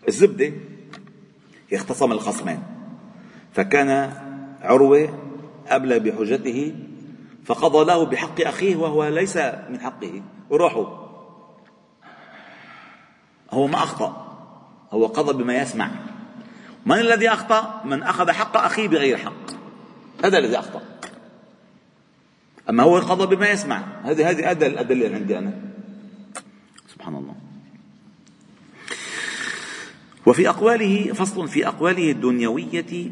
الزبدة 0.08 0.54
اختصم 1.74 2.12
الخصمان 2.12 2.60
فكان 3.54 4.14
عروة 4.62 5.20
أبلى 5.68 6.00
بحجته 6.00 6.76
فقضى 7.46 7.86
له 7.86 8.06
بحق 8.06 8.42
أخيه 8.42 8.76
وهو 8.76 9.08
ليس 9.08 9.38
من 9.70 9.80
حقه. 9.80 10.22
وروحوا. 10.50 10.86
هو 13.52 13.68
ما 13.68 13.76
أخطأ. 13.76 14.38
هو 14.92 15.06
قضى 15.06 15.44
بما 15.44 15.58
يسمع. 15.58 15.90
من 16.86 17.00
الذي 17.00 17.30
أخطأ؟ 17.30 17.82
من 17.86 18.04
أخذ 18.04 18.32
حق 18.32 18.58
أخيه 18.58 18.88
بغير 18.88 19.18
حق. 19.18 19.59
هذا 20.24 20.38
الذي 20.38 20.60
أخطأ. 20.60 20.82
أما 22.70 22.84
هو 22.84 22.98
قضى 22.98 23.36
بما 23.36 23.50
يسمع. 23.50 23.84
هذه 24.04 24.30
هذه 24.30 24.52
هذا 24.52 24.66
اللي 24.66 25.08
عندي 25.08 25.38
أنا. 25.38 25.54
سبحان 26.88 27.16
الله. 27.16 27.36
وفي 30.26 30.50
أقواله 30.50 31.14
فصل 31.14 31.48
في 31.48 31.68
أقواله 31.68 32.12
الدنيوية 32.12 33.12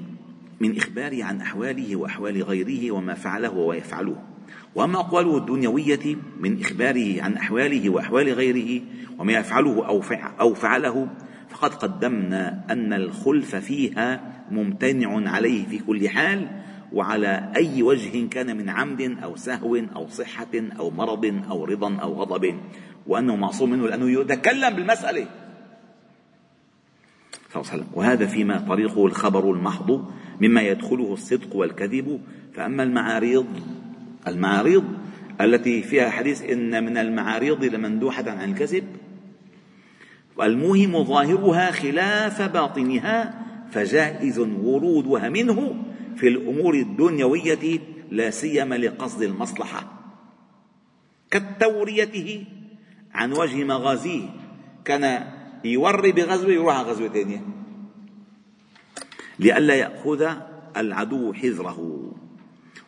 من 0.60 0.78
إخباره 0.78 1.24
عن 1.24 1.42
أحواله 1.42 1.96
وأحوال 1.96 2.44
غيره 2.44 2.92
وما 2.92 3.14
فعله 3.14 3.54
ويفعله 3.54 4.16
وأما 4.76 5.00
أقواله 5.00 5.38
الدنيوية 5.38 6.18
من 6.40 6.62
إخباره 6.62 7.22
عن 7.22 7.34
أحواله 7.34 7.90
وأحوال 7.90 8.34
غيره 8.34 8.82
وما 9.20 9.34
يفعله 9.34 10.02
أو 10.40 10.54
فعله 10.54 11.08
فقد 11.50 11.74
قدمنا 11.74 12.66
أن 12.70 12.94
الخلف 12.94 13.56
فيها 13.56 14.22
ممتنع 14.52 15.32
عليه 15.32 15.66
في 15.66 15.80
كل 15.80 16.10
حال 16.10 16.48
وعلى 16.94 17.52
أي 17.56 17.84
وجه 17.84 18.28
كان 18.28 18.58
من 18.58 18.70
عمد 18.70 19.18
أو 19.24 19.36
سهو 19.36 19.76
أو 19.76 20.08
صحة 20.08 20.54
أو 20.80 20.90
مرض 20.90 21.42
أو 21.50 21.66
رضا 21.66 21.96
أو 21.96 22.14
غضب. 22.14 22.60
وأنه 23.08 23.36
معصوم 23.36 23.70
منه 23.70 23.88
لأنه 23.88 24.22
يتكلم 24.22 24.76
بالمسألة. 24.76 25.28
صلى 27.50 27.62
الله 27.62 27.72
عليه 27.72 27.84
وسلم. 27.84 27.88
وهذا 27.94 28.26
فيما 28.26 28.66
طريقه 28.68 29.06
الخبر 29.06 29.52
المحض 29.52 30.12
مما 30.42 30.62
يدخله 30.62 31.14
الصدق 31.14 31.56
والكذب. 31.56 32.22
فأما 32.54 32.84
المعاريض 32.84 33.46
المعاريض 34.28 34.84
التي 35.42 35.82
فيها 35.82 36.10
حديث 36.10 36.42
إن 36.42 36.84
من 36.84 36.98
المعاريض 36.98 37.64
لمندوحة 37.64 38.32
عن 38.32 38.52
الكذب. 38.52 38.84
والموهم 40.38 41.04
ظاهرها 41.04 41.72
خلاف 41.72 42.42
باطنها 42.42 43.46
فجائز 43.72 44.40
ورودها 44.40 45.30
منه. 45.30 45.87
في 46.18 46.28
الأمور 46.28 46.74
الدنيوية 46.76 47.80
لا 48.12 48.30
سيما 48.30 48.76
لقصد 48.76 49.22
المصلحة. 49.22 49.84
كالتوريته 51.32 52.46
عن 53.14 53.32
وجه 53.32 53.64
مغازيه 53.64 54.30
كان 54.86 55.28
يوري 55.66 56.12
بغزوة 56.12 56.52
يروح 56.52 56.76
على 56.76 56.88
غزوة 56.88 57.08
ثانية. 57.08 57.42
لئلا 59.40 59.76
يأخذ 59.76 60.32
العدو 60.78 61.34
حذره. 61.34 62.12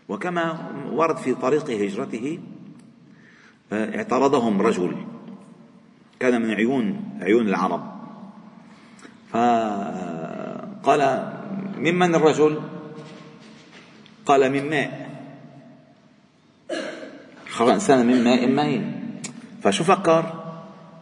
وكما 0.10 0.72
ورد 0.92 1.18
في 1.18 1.34
طريق 1.34 1.70
هجرته 1.70 2.40
اعترضهم 3.74 4.62
رجل 4.62 4.96
كان 6.20 6.42
من 6.42 6.52
عيون 6.52 7.10
عيون 7.22 7.48
العرب. 7.48 8.00
فقال 9.30 11.02
ممن 11.78 12.16
الرجل؟ 12.16 12.62
قال 14.30 14.52
من 14.52 14.70
ماء. 14.70 15.10
خلق 17.50 17.68
الإنسان 17.68 18.08
من 18.08 18.24
ماء 18.24 18.48
مهين 18.48 18.94
فشو 19.62 19.84
فكر. 19.84 20.54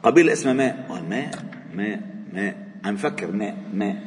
قبيلة 0.04 0.34
اسمها 0.34 0.54
ماء. 0.54 0.86
قال 0.90 1.10
ماء؟ 1.10 1.32
ماء 1.74 2.02
ماء. 2.34 2.68
عم 2.86 2.96
فكر 2.96 3.32
ماء 3.32 3.58
ماء. 3.74 4.04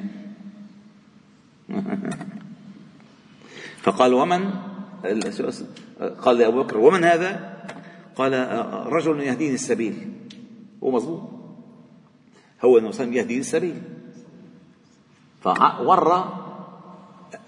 فقال 3.84 4.14
ومن؟ 4.14 4.50
قال 6.22 6.38
لأبو 6.38 6.62
بكر 6.62 6.78
ومن 6.78 7.04
هذا؟ 7.04 7.64
قال 8.16 8.32
رجل 8.92 9.20
يهديني 9.20 9.54
السبيل. 9.54 10.12
هو 10.84 10.90
مظبوط 10.90 11.20
هو 12.64 12.78
إنه 12.78 12.90
يهديني 12.98 13.40
السبيل. 13.40 13.82
فورى 15.42 16.24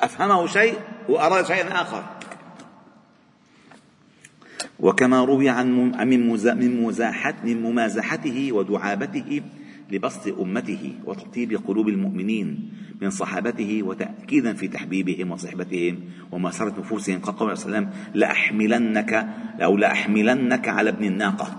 أفهمه 0.00 0.46
شيء. 0.46 0.91
وأراد 1.08 1.46
شيئا 1.46 1.82
آخر. 1.82 2.04
وكما 4.80 5.24
روي 5.24 5.48
عن 5.48 5.92
من 6.58 6.82
مزاحت 6.82 7.34
من 7.44 7.62
ممازحته 7.62 8.52
ودعابته 8.52 9.42
لبسط 9.90 10.38
أمته 10.38 10.94
وتطيب 11.04 11.60
قلوب 11.66 11.88
المؤمنين 11.88 12.72
من 13.00 13.10
صحابته 13.10 13.82
وتأكيدا 13.82 14.54
في 14.54 14.68
تحبيبهم 14.68 15.30
وصحبتهم 15.30 16.00
ومسارة 16.32 16.74
نفوسهم. 16.80 17.18
قال 17.18 17.36
قول 17.36 17.52
وسلم 17.52 17.90
لأحملنك 18.14 19.12
أو 19.62 19.76
لأحملنك 19.76 20.68
على 20.68 20.90
ابن 20.90 21.04
الناقة. 21.04 21.56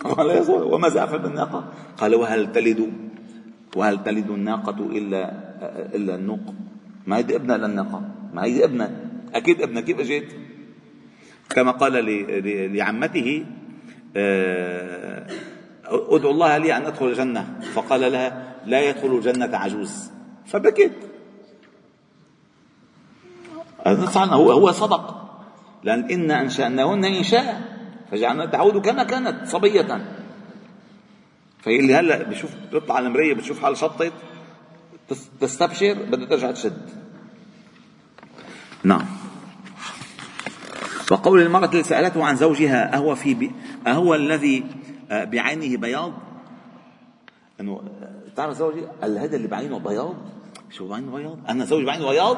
قال 0.00 0.50
وماذا 0.50 1.04
أفعل 1.04 1.18
بالناقة 1.18 1.72
قال 1.96 2.14
وهل 2.14 2.52
تلد 2.52 2.92
وهل 3.76 4.04
تلد 4.04 4.30
الناقة 4.30 4.78
إلا 4.86 5.22
إلا 5.96 6.14
النوق؟ 6.14 6.54
ما 7.06 7.16
هي 7.16 7.20
ابنة 7.20 7.56
للناقة 7.56 8.02
ما 8.32 8.44
هي 8.44 8.64
ابنة. 8.64 9.10
أكيد 9.34 9.62
ابنة 9.62 9.80
كيف 9.80 10.00
أجيت؟ 10.00 10.32
كما 11.50 11.70
قال 11.70 11.92
لعمته 12.76 13.46
آه، 14.16 15.26
أدعو 15.86 16.30
الله 16.30 16.58
لي 16.58 16.76
أن 16.76 16.86
أدخل 16.86 17.06
الجنة. 17.06 17.60
فقال 17.74 18.00
لها 18.00 18.54
لا 18.66 18.80
يدخل 18.80 19.16
الجنة 19.16 19.56
عجوز. 19.56 20.10
فبكت 20.46 20.92
هو 24.16 24.52
هو 24.52 24.72
صدق. 24.72 25.22
لأن 25.84 26.10
إنا 26.10 26.40
أنشأناهن 26.40 27.04
إنشاء 27.04 27.72
فجعلنا 28.10 28.46
تعود 28.46 28.78
كما 28.86 29.04
كانت 29.04 29.48
صبية. 29.48 30.04
فهي 31.58 31.80
اللي 31.80 31.94
هلا 31.94 32.22
بشوف 32.22 32.50
بتطلع 32.72 32.94
على 32.94 33.06
المراية 33.06 33.34
بتشوف 33.34 33.62
حال 33.62 33.76
شطت. 33.76 34.12
تستبشر 35.40 35.94
بدها 35.94 36.26
ترجع 36.26 36.50
تشد. 36.50 36.90
نعم. 38.84 39.06
وقول 41.12 41.42
المرأة 41.42 41.64
التي 41.64 41.82
سألته 41.82 42.24
عن 42.24 42.36
زوجها 42.36 42.94
أهو 42.94 43.14
في 43.14 43.34
بي 43.34 43.50
أهو 43.86 44.14
الذي 44.14 44.64
آه، 45.10 45.24
بعينه 45.24 45.76
بياض؟ 45.76 46.12
إنه 47.60 47.72
آه، 47.72 48.34
تعرف 48.36 48.56
زوجي 48.56 48.80
قال 49.02 49.18
هذا 49.18 49.36
اللي 49.36 49.48
بعينه 49.48 49.78
بياض؟ 49.78 50.14
شو 50.70 50.88
بعينه 50.88 51.16
بياض؟ 51.16 51.38
أنا 51.48 51.64
زوجي 51.64 51.84
بعينه 51.84 52.10
بياض؟ 52.10 52.36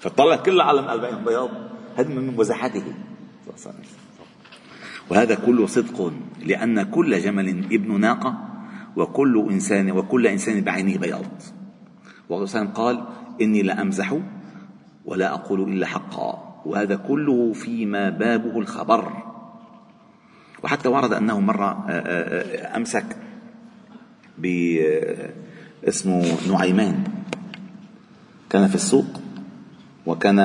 فطلع 0.00 0.36
كل 0.36 0.52
العالم 0.52 0.88
قال 0.88 1.00
بعينه 1.00 1.18
بياض. 1.18 1.50
هذا 1.96 2.08
من 2.08 2.36
مزاحته 2.36 2.84
وهذا 5.10 5.34
كله 5.34 5.66
صدق 5.66 6.12
لأن 6.46 6.82
كل 6.82 7.20
جمل 7.20 7.48
ابن 7.48 8.00
ناقة. 8.00 8.49
وكل 8.96 9.46
إنسان 9.50 9.90
وكل 9.90 10.26
إنسان 10.26 10.60
بعينه 10.60 10.98
بياض. 10.98 11.24
وسلم 12.28 12.68
قال 12.68 13.04
إني 13.40 13.62
لأمزح 13.62 14.18
ولا 15.04 15.34
أقول 15.34 15.72
إلا 15.72 15.86
حقا 15.86 16.62
وهذا 16.66 16.96
كله 16.96 17.52
فيما 17.52 18.10
بابه 18.10 18.58
الخبر. 18.58 19.12
وحتى 20.62 20.88
ورد 20.88 21.12
أنه 21.12 21.40
مرة 21.40 21.84
آه، 21.88 21.90
آه، 21.90 22.72
آه، 22.72 22.76
أمسك 22.76 23.16
ب 24.38 24.76
اسمه 25.84 26.24
نعيمان. 26.48 27.04
كان 28.50 28.68
في 28.68 28.74
السوق 28.74 29.20
وكان 30.06 30.38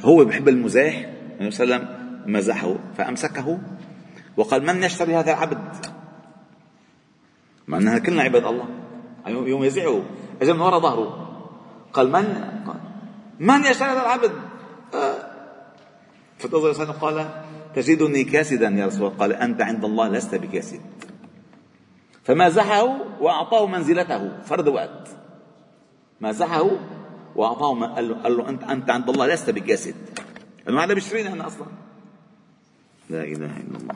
هو 0.00 0.24
بحب 0.24 0.48
المزاح 0.48 1.06
النبي 1.40 1.50
صلى 1.50 1.64
الله 1.64 1.74
عليه 1.74 1.84
وسلم 1.84 2.02
مزحه 2.26 2.74
فأمسكه 2.96 3.58
وقال 4.36 4.66
من 4.66 4.82
يشتري 4.82 5.16
هذا 5.16 5.30
العبد؟ 5.30 5.86
مع 7.68 7.78
أنها 7.78 7.98
كلنا 7.98 8.22
عباد 8.22 8.44
الله. 8.44 8.68
يوم 9.26 9.64
يزعه 9.64 10.02
اجى 10.42 10.52
من 10.52 10.60
وراء 10.60 10.80
ظهره. 10.80 11.28
قال 11.92 12.12
من 12.12 12.24
من 13.40 13.64
يشتري 13.64 13.88
هذا 13.88 14.00
العبد؟ 14.00 14.32
فالرسول 16.38 16.74
صلى 16.74 16.84
عليه 16.84 16.92
وسلم 16.92 16.92
قال 16.92 17.44
تجدني 17.74 18.24
كاسدا 18.24 18.68
يا 18.68 18.86
رسول 18.86 19.06
الله. 19.06 19.18
قال 19.18 19.32
أنت 19.32 19.62
عند 19.62 19.84
الله 19.84 20.08
لست 20.08 20.34
بكاسد. 20.34 20.80
فمازحه 22.24 22.96
وأعطاه 23.20 23.66
منزلته. 23.66 24.42
فرد 24.42 24.68
وقت 24.68 25.08
مازحه 26.20 26.70
وأعطاه 27.36 27.86
قال 27.86 28.08
له, 28.08 28.14
قال 28.14 28.36
له 28.36 28.48
أنت 28.48 28.62
أنت 28.62 28.90
عند 28.90 29.10
الله 29.10 29.26
لست 29.26 29.50
بكاسد. 29.50 29.94
لأنه 30.66 30.84
هذا 30.84 30.94
بيشتريني 30.94 31.32
أنا 31.32 31.46
أصلا. 31.46 31.66
لا 33.10 33.22
إله 33.24 33.56
إلا 33.56 33.76
الله. 33.80 33.94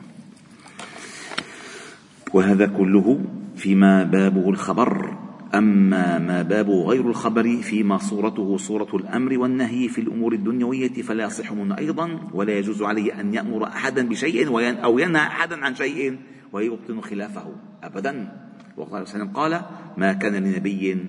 وهذا 2.33 2.65
كله 2.65 3.19
فيما 3.57 4.03
بابه 4.03 4.49
الخبر. 4.49 5.17
أما 5.55 6.19
ما 6.19 6.41
بابه 6.41 6.83
غير 6.83 7.09
الخبر 7.09 7.57
فيما 7.61 7.97
صورته 7.97 8.57
صورة 8.57 8.95
الأمر 8.95 9.37
والنهي 9.37 9.89
في 9.89 10.01
الأمور 10.01 10.33
الدنيوية 10.33 10.93
فلا 10.93 11.23
يصح 11.23 11.51
منه 11.53 11.77
أيضا 11.77 12.19
ولا 12.33 12.57
يجوز 12.57 12.81
عليه 12.81 13.19
أن 13.19 13.33
يأمر 13.33 13.67
أحدا 13.67 14.07
بشيء 14.09 14.47
أو 14.83 14.99
ينهى 14.99 15.21
أحدا 15.21 15.65
عن 15.65 15.75
شيء 15.75 16.17
ويبطن 16.53 17.01
خلافه 17.01 17.55
أبدا. 17.83 18.31
وقال 18.77 19.01
وسلم 19.01 19.27
قال 19.27 19.61
ما 19.97 20.13
كان 20.13 20.35
لنبي 20.35 21.05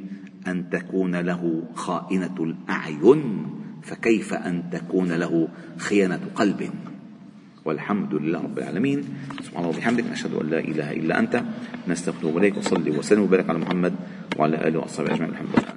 أن 0.46 0.70
تكون 0.70 1.16
له 1.16 1.62
خائنة 1.74 2.34
الأعين 2.40 3.46
فكيف 3.82 4.34
أن 4.34 4.70
تكون 4.70 5.12
له 5.12 5.48
خيانة 5.76 6.20
قلب؟ 6.34 6.70
والحمد 7.68 8.14
لله 8.14 8.40
رب 8.48 8.58
العالمين. 8.58 8.98
سبحان 9.44 9.60
الله 9.60 9.76
وبحمدك 9.76 10.04
نشهد 10.08 10.32
أن 10.40 10.46
لا 10.48 10.60
إله 10.64 10.88
إلا 11.04 11.14
أنت 11.20 11.34
نستغفرك 11.84 12.32
إليك 12.36 12.56
وصلي 12.64 12.90
وسلم 12.96 13.28
وبارك 13.28 13.44
على 13.44 13.58
محمد 13.60 13.94
وعلى 14.40 14.56
آله 14.68 14.78
وأصحابه 14.80 15.12
أجمعين. 15.12 15.32
الحمد 15.36 15.52
لله 15.52 15.68